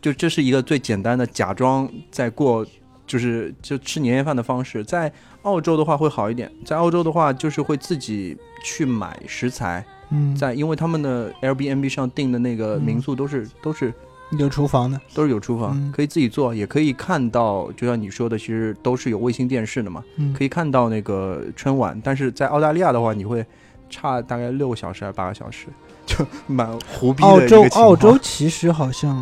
[0.00, 2.66] 就这是一个最简单的假装在过，
[3.06, 4.82] 就是就吃年夜饭的方式。
[4.82, 5.12] 在
[5.42, 13.92] 澳洲的话会好一点，在澳洲的话就是会自己去买食材，嗯，在因为他们的 Airbnb 上订的那个民宿都是、都是
[14.38, 22.00] 有厨房的，都是有厨房，嗯可以自己做，也可以看到，就像你说的，其实都是有卫星电视的嘛，嗯可以看到那个春晚。
[22.04, 23.44] 但是在澳大利亚的话，你会
[23.90, 25.66] 差大概六个小时还是八个小时，
[26.06, 26.66] 就蛮
[26.98, 29.14] 胡逼的澳洲澳洲其实好像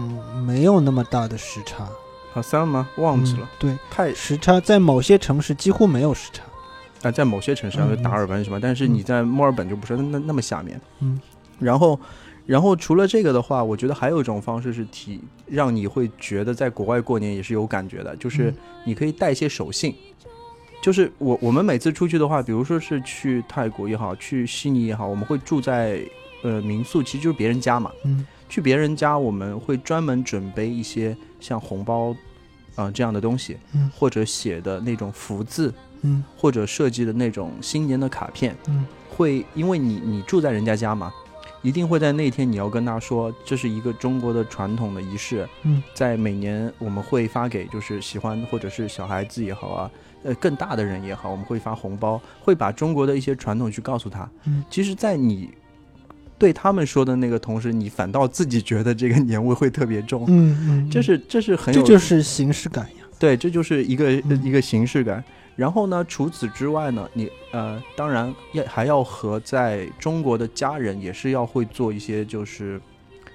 [0.47, 1.89] 没有那么大的时差，
[2.33, 2.89] 好像吗？
[2.97, 6.45] 忘记了，嗯对，太时差在某些城市几乎没有时差。
[7.03, 10.81] 啊，在某些城市啊，嗯就达尔文什么，但是你在墨尔本就不是那那那么下面。
[11.01, 11.21] 嗯，
[11.59, 11.99] 然后，
[12.47, 18.55] 然后除了这个的话，我觉得还有一种方式是提让你会觉得在国外过年也是有感觉的，就是嗯
[18.87, 19.95] 你可以带一些手信。
[20.83, 26.03] 就是我我们每次出去的话，比如说是去泰国也好，去悉尼也好，我们会住在
[26.43, 27.91] 呃民宿，其实就是别人家嘛。
[28.05, 32.13] 嗯去别人家，我们会专门准备一些像红包
[32.75, 35.73] 啊、这样的东西，嗯或者写的那种福字，
[36.03, 36.23] 嗯。
[36.37, 38.85] 或者设计的那种新年的卡片，嗯。
[39.17, 41.13] 会因为你你住在人家家嘛，
[41.61, 49.91] 一定会在那天你要跟他说，这是一个中国的传统的仪式，嗯，在每年我们会发给就是喜欢或者是小孩子也好啊，
[50.23, 54.27] 呃更大的人也好，我们会发红包，会把中国的一些传统去告诉他。
[54.47, 55.51] 嗯，其实，在你
[56.39, 63.05] 对他们说的那个同时，你反倒自己觉得这个年味会特别重，嗯嗯，这是这是很有这就是形式感呀。
[63.19, 64.41] 对，这就是一个、嗯。
[64.43, 65.23] 一个形式感。
[65.61, 72.81] 然后呢，除此之外呢，你呃，当然要还要和在中国的家人也是要会做一些就是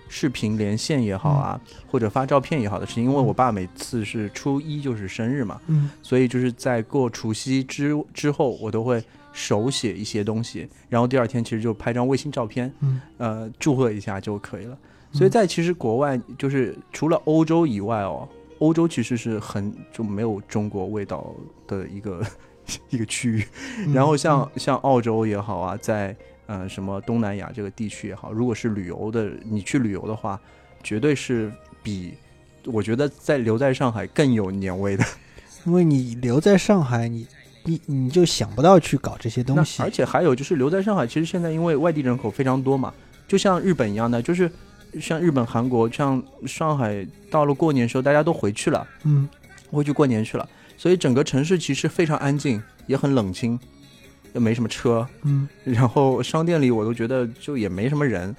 [0.09, 3.03] 视频连线也好啊，或者发照片也好的事情。
[3.03, 14.75] 因为我爸每次是初一就是生日嘛，嗯所以就是在过除夕之之后，我都会手写一些东西，然后第二天其实就拍张卫星照片，嗯呃，祝贺一下就可以了。
[15.11, 18.27] 所以在其实国外，就是除了欧洲以外哦，
[18.59, 21.33] 欧洲其实是很就没有中国味道
[21.67, 22.23] 的一个
[22.89, 23.45] 一个区域。
[23.85, 26.15] 嗯然后像像澳洲也好啊，在
[26.47, 30.39] 呃什么东南亚这个地区也好，如果是旅游的，你去旅游的话，
[30.83, 31.51] 绝对是
[31.83, 32.13] 比
[32.65, 35.03] 我觉得在留在上海更有年味的。
[35.65, 37.27] 因为你留在上海，你
[37.63, 39.89] 你你就想不到去搞这些东西而。
[39.89, 42.93] 且还有就是留在上海，其实现在因为外地人口非常多嘛，
[43.27, 44.51] 就像日本一样的，就是
[44.99, 49.27] 像日本、韩国，像上海，到了过年时候大家都回去了，嗯
[49.71, 53.59] 回去过年去了，所以整个城市其实非常安静，也很冷清，
[54.33, 58.35] 也没什么车，嗯， 然后商店里我都觉得就也没什么人，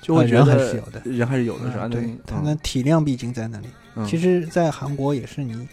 [0.00, 1.86] 就会觉得人还是有的人还是有的是吧？
[1.86, 3.66] 嗯对，它嗯的体量毕竟在那里。
[3.96, 5.68] 嗯其实，在韩国也是你。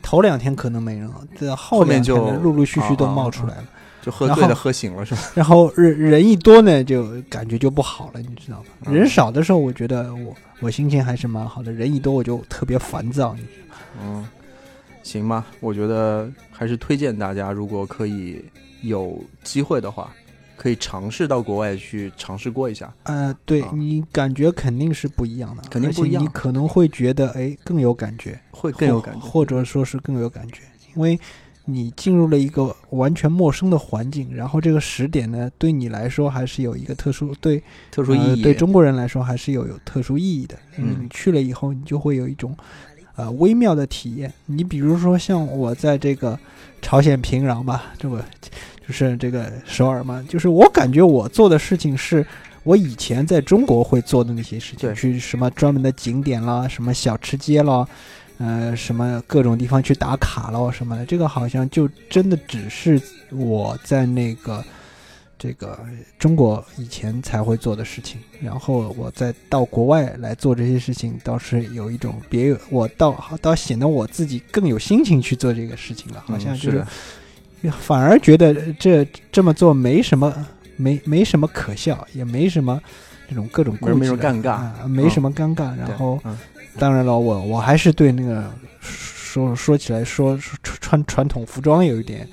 [0.00, 3.64] 头两天可能没人，这后后面就陆陆续续都冒出来了。
[4.02, 5.20] 就喝醉了喝醒了是吧？
[5.34, 8.66] 然后人人一多呢，就感觉就不好了，你知道吧？
[8.86, 13.34] 嗯人少的时候，我觉得我我心情还是蛮好的，人一多我就特别烦躁。
[13.34, 14.28] 你知道吗嗯，
[15.02, 18.44] 行吧，我觉得还是推荐大家，如果可以
[18.82, 20.12] 有机会的话，
[20.56, 22.92] 可以尝试到国外去尝试过一下。
[23.04, 29.20] 呃，对啊你感觉肯定是不一样的，肯定不一样你可能会觉得哎更有感觉，会更有感觉。
[29.20, 30.62] 或或者说是更有感觉，
[30.94, 31.18] 因为
[31.70, 40.56] 你进入了一个完全陌生的环境，然后这个时点呢，对你来说还是有一个特殊对特殊意义，呃对中国人来说还是有有特殊意义的。
[40.78, 42.56] 嗯你去了以后，你就会有一种
[43.16, 44.32] 呃微妙的体验。
[44.46, 46.38] 你比如说像我在这个
[46.80, 48.24] 朝鲜平壤吧，这个
[48.86, 52.26] 就是这个首尔嘛，就是我感觉我做的事情是。
[52.64, 57.86] 我以前在中国会做的那些事情，去什么专门的景点啦，什么小吃街啦，
[58.38, 64.64] 呃，什么各种地方去打卡了什么的，这个好像就真的只是我在那个
[65.36, 65.78] 这个
[66.18, 82.80] 中国以前才会做的事情，然后我再到国外来做这些事情，倒是有一种别有，我倒倒显得我自己更有心情去做这个事情了，好像嗯就是的反而觉得这这么做没什么，没没什么可笑，也没什么
[83.28, 84.50] 这种各种尴尬。
[84.50, 85.74] 啊，没什么尴尬。
[85.74, 86.38] 对然后，嗯
[86.78, 88.44] 当然了，我我还是对那个
[88.80, 92.26] 说说起来说说穿传统服装有一点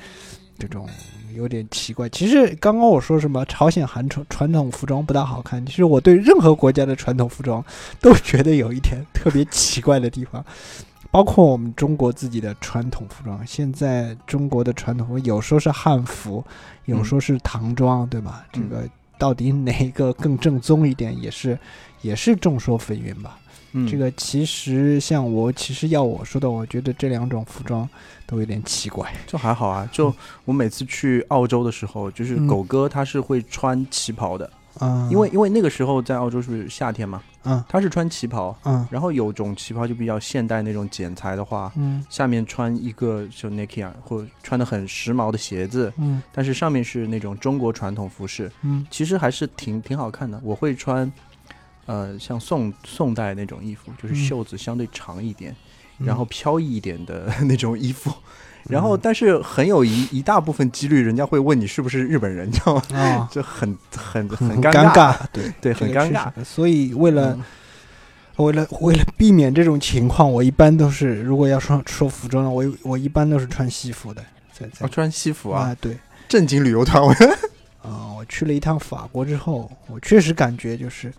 [0.57, 0.87] 这种
[1.35, 2.07] 有点奇怪。
[2.09, 7.63] 其实刚刚我说什么朝鲜韩传传统服装不大好看，其实我对任何国家的传统服装
[7.99, 10.43] 都觉得有一点特别奇怪的地方。
[11.11, 16.43] 包括我们中国自己的传统服装，现在中国的传统服有说是汉服，
[16.85, 18.45] 有说是唐装，对吧？
[18.53, 18.83] 嗯这个
[19.17, 21.57] 到底哪一个更正宗一点，也是
[22.01, 23.39] 也是众说纷纭吧。
[23.75, 23.87] 嗯。
[23.87, 27.87] 这个其实像我，其实要我说的，我觉得这两种服装
[28.25, 29.13] 都有点奇怪。
[29.27, 29.87] 就还好啊。
[29.91, 30.13] 就
[30.45, 32.47] 我每次去澳洲的时候，就是嗯。
[32.47, 34.49] 狗哥他是会穿旗袍的，
[34.79, 42.03] 嗯，因为因为那个时候在澳洲是夏天嘛，嗯他是穿旗袍，嗯然后有种旗袍就比较现代那种剪裁的话，嗯。
[42.09, 46.21] 下面穿一个就 Nike 啊，或者穿的很时髦的鞋子，嗯。
[46.31, 48.85] 但是上面是那种中国传统服饰，嗯。
[48.89, 50.39] 其实还是挺挺好看的。
[50.43, 51.11] 我会穿，
[51.85, 55.55] 呃，像宋宋代那种衣服，就是嗯袖子相对长一点，
[55.99, 58.11] 嗯然后飘逸一点的 那种衣服。
[58.67, 62.81] 然后，但是很有一一大部分几率，人家会问你是不是日本人，你知道吗？
[62.99, 66.31] 啊， 就很很很很尴尴尬，对对，很尴尬。
[66.43, 67.43] 所以为了嗯
[68.37, 75.95] 为了为了避免这种情况，我一般都是如果要说说服装的，我我一般都是穿西服的，在在哦，穿西服啊，啊，对，
[76.27, 81.13] 正经旅游团，我去了一趟法国之后，我确实感觉就是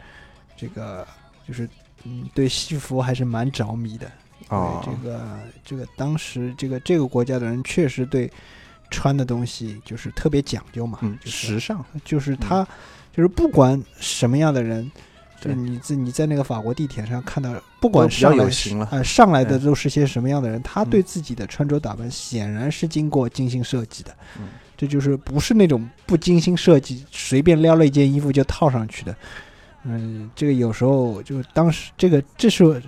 [0.57, 1.07] 这个
[1.47, 1.69] 就是
[2.05, 4.11] 嗯，对西服还是蛮着迷的。
[4.49, 8.31] 哦对，这个这个当时这个这个国家的人确实对
[8.91, 12.67] 穿的东西就是特别讲究嘛，嗯，就是时尚，就是他、
[13.15, 14.91] 就是不管什么样的人。
[15.39, 24.17] 就对你在你在那个法国地铁上看到，不管上来上来的都是些什么样的人，他嗯对自己的穿着打扮显然是经过精心设计的。
[24.39, 24.49] 嗯
[24.79, 29.15] 这就是不是那种不精心设计，随便撩了一件衣服就套上去的。
[29.87, 32.81] 嗯，这个有时候就当时这个这是我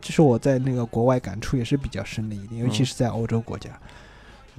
[0.00, 2.86] 这是我在那个国外感触也是比较深的一点，尤其嗯。
[2.86, 3.70] 是在欧洲国家。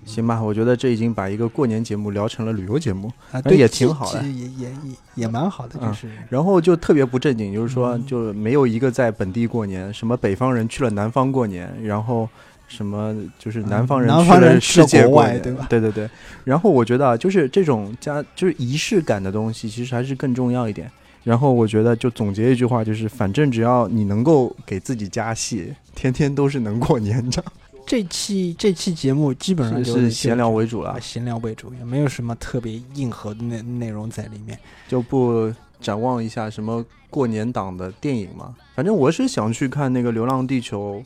[0.05, 6.09] 行吧，我觉得这已经把一个过年节目聊成了旅游节目，啊，对，也挺好的其实也也也也蛮好的，就嗯是。
[6.29, 8.05] 然后就特别不正经，就是说嗯。
[8.05, 12.29] 就没有一个在本地过年，什么北方人去了南方过年，然后
[12.67, 15.65] 什么就是南方人去了世界国过年，外对吧？
[15.67, 16.09] 对对对。
[16.43, 20.89] 然后我觉得啊，就是这种家就是仪式感的东西，其实还是更重要一点。
[21.27, 27.43] 然后我觉得就总结一句话，就是反正只要你能够给自己加戏，天天都是能过年，的
[27.85, 34.57] 这期这期节目基本上是就是闲聊为主了啊，，闲聊为主，也没有什么特别硬核的内内容在里面。
[34.87, 38.55] 就不展望一下什么过年档的电影嘛。
[38.73, 41.03] 反正我是想去看那个《流浪地球》，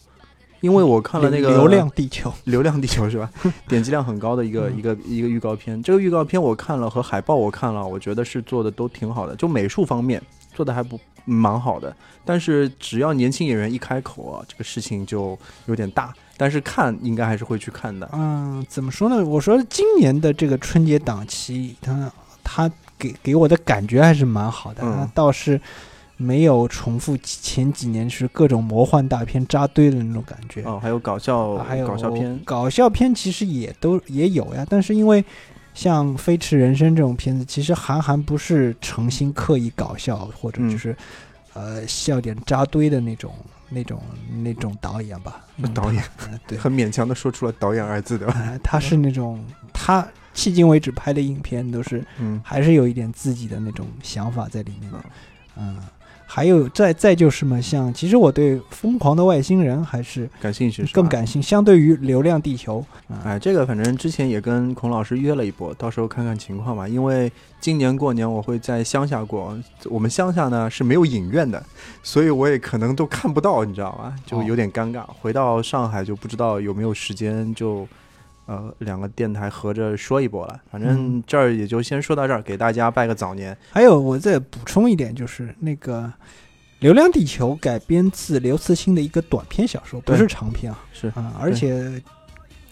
[0.62, 3.30] 因为我看了那个流量地球， 流量地球是吧？
[3.68, 5.82] 点击量很高的一个、嗯一个一个预告片。
[5.84, 10.22] 这个预告片我看了和海报我看了，我觉得是做的都挺好的，就美术方面
[10.54, 11.94] 做的还不蛮好的。
[12.24, 16.14] 但是只要年轻演员一开口啊，这个事情就有点大。
[16.38, 18.10] 但是看应该还是会去看的。
[18.14, 19.24] 嗯，怎么说呢？
[19.24, 22.12] 我说今年的这个春节档期，它
[22.44, 25.60] 它给给我的感觉还是蛮好的，嗯倒是
[26.22, 30.62] 没有重复前几年是各种魔幻大片扎堆的那种感觉。
[30.64, 35.24] 哦，还有搞笑、啊还有搞笑片，搞笑片其实也都也有呀，但是因为
[35.74, 40.96] 像《飞驰人生》这种片子，其实韩寒不是诚心刻意搞笑，或者嗯就是、
[41.54, 43.34] 呃笑点扎堆的那种
[43.70, 44.02] 那种
[44.44, 45.46] 那种导演吧。
[45.58, 48.34] 嗯 导演 嗯对，很勉强的说出了“导演”二字，对吧？
[48.38, 49.44] 呃他是那种
[49.74, 50.02] 他
[50.36, 54.98] 迄今为止拍的影片都是嗯，还是有一点自己的那种想法在里面的。
[55.58, 55.78] 嗯，
[56.34, 62.80] 还有再再就是嘛，像其实我对《疯狂的外星人》还是感兴趣更感兴趣，相对于《流浪地球》
[63.14, 66.88] 啊，哎，这个反正之前也跟孔老师约了一波，到时候看看情况吧。
[66.88, 67.30] 因为
[67.60, 69.60] 今年过年我会在乡下过，
[69.90, 71.62] 我们乡下呢是没有影院的，
[72.02, 74.16] 所以我也可能都看不到，你知道吗？
[74.26, 75.04] 就有点尴尬。
[75.20, 77.86] 回到上海就不知道有没有时间就。
[78.48, 83.58] 呃，两个电台合着说一波了，反正嗯这儿也就先说到这儿，给大家拜个早年。
[83.70, 86.02] 还有，我再补充一点，就是那个
[86.80, 90.80] 《流浪地球》改编自刘慈欣的一个短篇小说，不是长篇啊。
[90.92, 92.02] 是啊、而且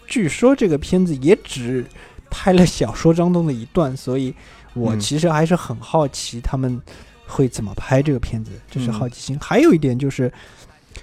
[0.06, 1.84] 据说这个片子也只
[2.28, 4.34] 拍了小说当中的一段，所以
[4.74, 6.80] 我嗯其实还是很好奇他们
[7.26, 9.38] 会怎么拍这个片子，这是嗯好奇心。
[9.40, 10.30] 还有一点就是，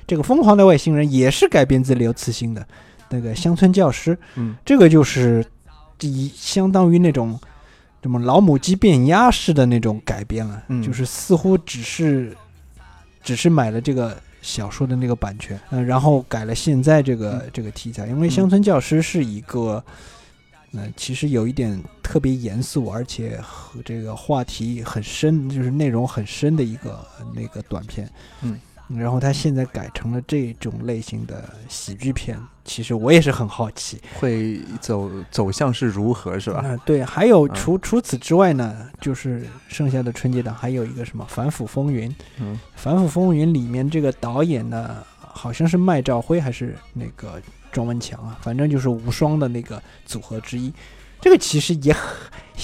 [0.05, 2.67] 这个《疯狂的外星人》也是改编自刘慈欣的
[3.09, 5.45] 那个《乡村教师》，嗯，这个就是
[6.01, 7.39] 以相当于那种
[8.01, 10.81] 什么老母鸡变鸭式的那种改编了，嗯。
[10.81, 12.35] 就是似乎只是
[13.23, 18.33] 只是买了这个小说的那个版权，嗯、然后改了现在这个、这个题材，因为《嗯。
[18.33, 19.83] 乡村教师》是一个。
[20.73, 28.07] 嗯，其实有一点特别严肃，而且和这个话题很深，就是内容很深的一个呃那个短片。
[28.41, 28.59] 嗯，
[28.89, 33.99] 然后他现在改成了这种类型的喜剧片，其实我也是很好奇。
[34.19, 36.59] 会走走向是如何是吧？
[36.59, 42.09] 啊、对，还有嗯除、除此之外呢，就是剩下的春节档还有一个什么《反腐风云》。
[42.39, 50.73] 嗯《反腐风云》里面这个导演呢，好像是麦兆辉还是那个庄文强啊，反正就是无双的那个组合之一。
[51.19, 52.15] 这个其实也很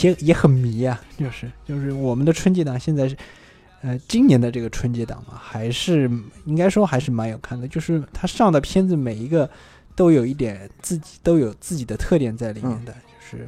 [0.01, 3.17] 也也很迷啊，就是就是我们的春节档现在是，
[3.83, 6.09] 呃，今年的这个春节档嘛，还是
[6.45, 9.47] 应该说还是蛮有看的，就是他上的片子每一个
[9.93, 13.47] 都有一点自己都有自己的特点在里面的，就是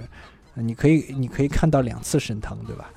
[0.56, 2.92] 呃你可以你可以看到两次沈腾，对吧？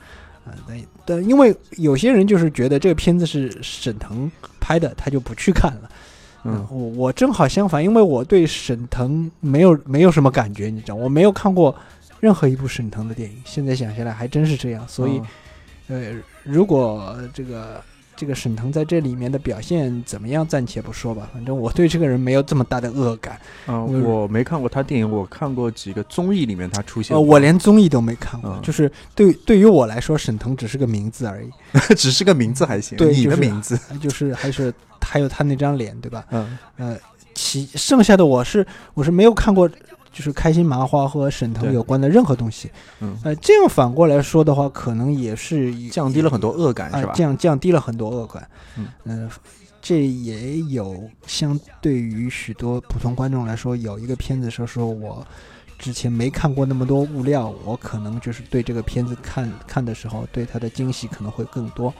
[0.44, 4.28] 啊、但但因为有些人就是觉得这个片子是沈腾
[4.58, 5.90] 拍的，他就不去看了。
[6.44, 11.76] 嗯我我正好相反，因为我对沈腾没有没有什么感觉，你知道，我没有看过
[12.18, 13.36] 任何一部沈腾的电影。
[13.44, 15.20] 现在想下来还真是这样，所以、
[15.88, 16.14] 呃，
[16.48, 17.80] 如果这个
[18.16, 23.38] 这个沈腾在这里面的表现怎么样，暂且不说吧，反正我对这个人没有这么大的恶感。
[23.66, 31.50] 嗯，我我没看过他电影，我看过几个综艺里面他出现呃，我连综艺都没看过，嗯就是对对于我来说，沈腾只是个名字而已，
[31.94, 36.24] 只是个名字还行，对你的就是名字，就是还是还有他那张脸，对吧？
[36.30, 36.58] 嗯。
[36.76, 36.96] 呃，
[37.34, 39.70] 其剩下的我是我是没有看过，
[40.12, 42.70] 就是开心麻花和沈腾有关的任何东西。
[43.00, 47.12] 嗯，呃，这样反过来说的话，可能也是降低了很多恶感啊、是吧？
[47.14, 48.48] 降降低了很多恶感。
[48.76, 49.30] 嗯呃
[49.80, 55.24] 这也有相对于许多普通观众来说，有一个片子说说我
[55.78, 61.94] 之前没看过那么多物料，我可能就是对这个片子看看的时候，对它的惊喜可能会更多。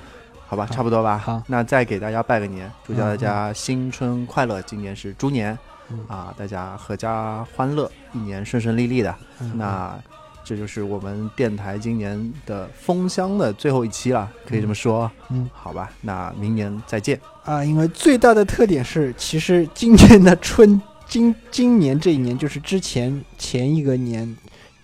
[0.47, 1.17] 好吧，差不多吧。
[1.17, 4.61] 好那再给大家拜个年，祝嗯大家新春快乐！
[4.63, 5.59] 今年是猪年嗯
[6.07, 9.14] 啊，大家阖家欢乐，一年顺顺利利的。
[9.41, 9.99] 嗯那
[10.45, 15.11] 这就是我们电台今年的封箱的最后一期了，可以这么说。
[15.28, 17.20] 嗯好吧，那明年再见。
[17.45, 24.36] 啊，因为最大的特点是，其实今年的春今今年这一年就是之前前一个年，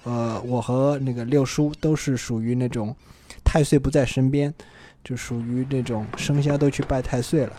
[0.02, 2.94] 呃，我和那个六叔都是属于那种
[3.42, 4.52] 太岁不在身边，
[5.02, 7.52] 就属于那种生肖都去拜太岁了。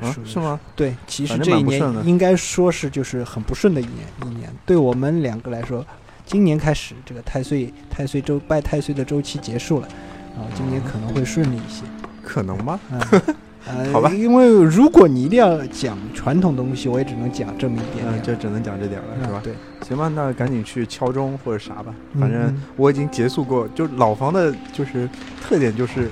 [0.00, 0.58] 啊，是吗？
[0.76, 4.50] 对，其实这一年应该说是就是很不顺的一年一年。
[4.66, 5.84] 对我们两个来说，
[6.26, 9.88] 今年开始这个太岁太岁周拜太岁的周期结束了，
[10.36, 11.84] 然后，今年可能会顺利一些。
[12.22, 12.78] 可能吗？
[12.92, 13.00] 嗯，
[13.66, 19.40] 呃，好吧因为如果你一定要讲传统东西，我也只能讲这么一点嗯，点，就只能讲这点了，是吧？
[19.40, 19.54] 嗯对，
[19.86, 21.94] 行吧，那赶紧去敲钟或者啥吧。
[22.12, 25.08] 嗯反正我已经结束过，就老房的，就是
[25.42, 26.10] 特点就是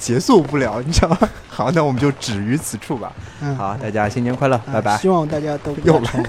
[0.00, 1.18] 结束不了，你知道吗？
[1.48, 3.12] 好，那我们就止于此处吧。
[3.42, 4.96] 嗯，好，大家新年快乐，啊拜拜。
[4.96, 6.24] 希望大家都不要成，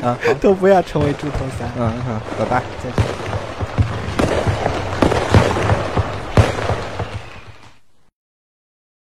[0.04, 2.62] 啊，都不要成为猪头三，嗯嗯，拜拜。
[2.82, 3.41] 再见。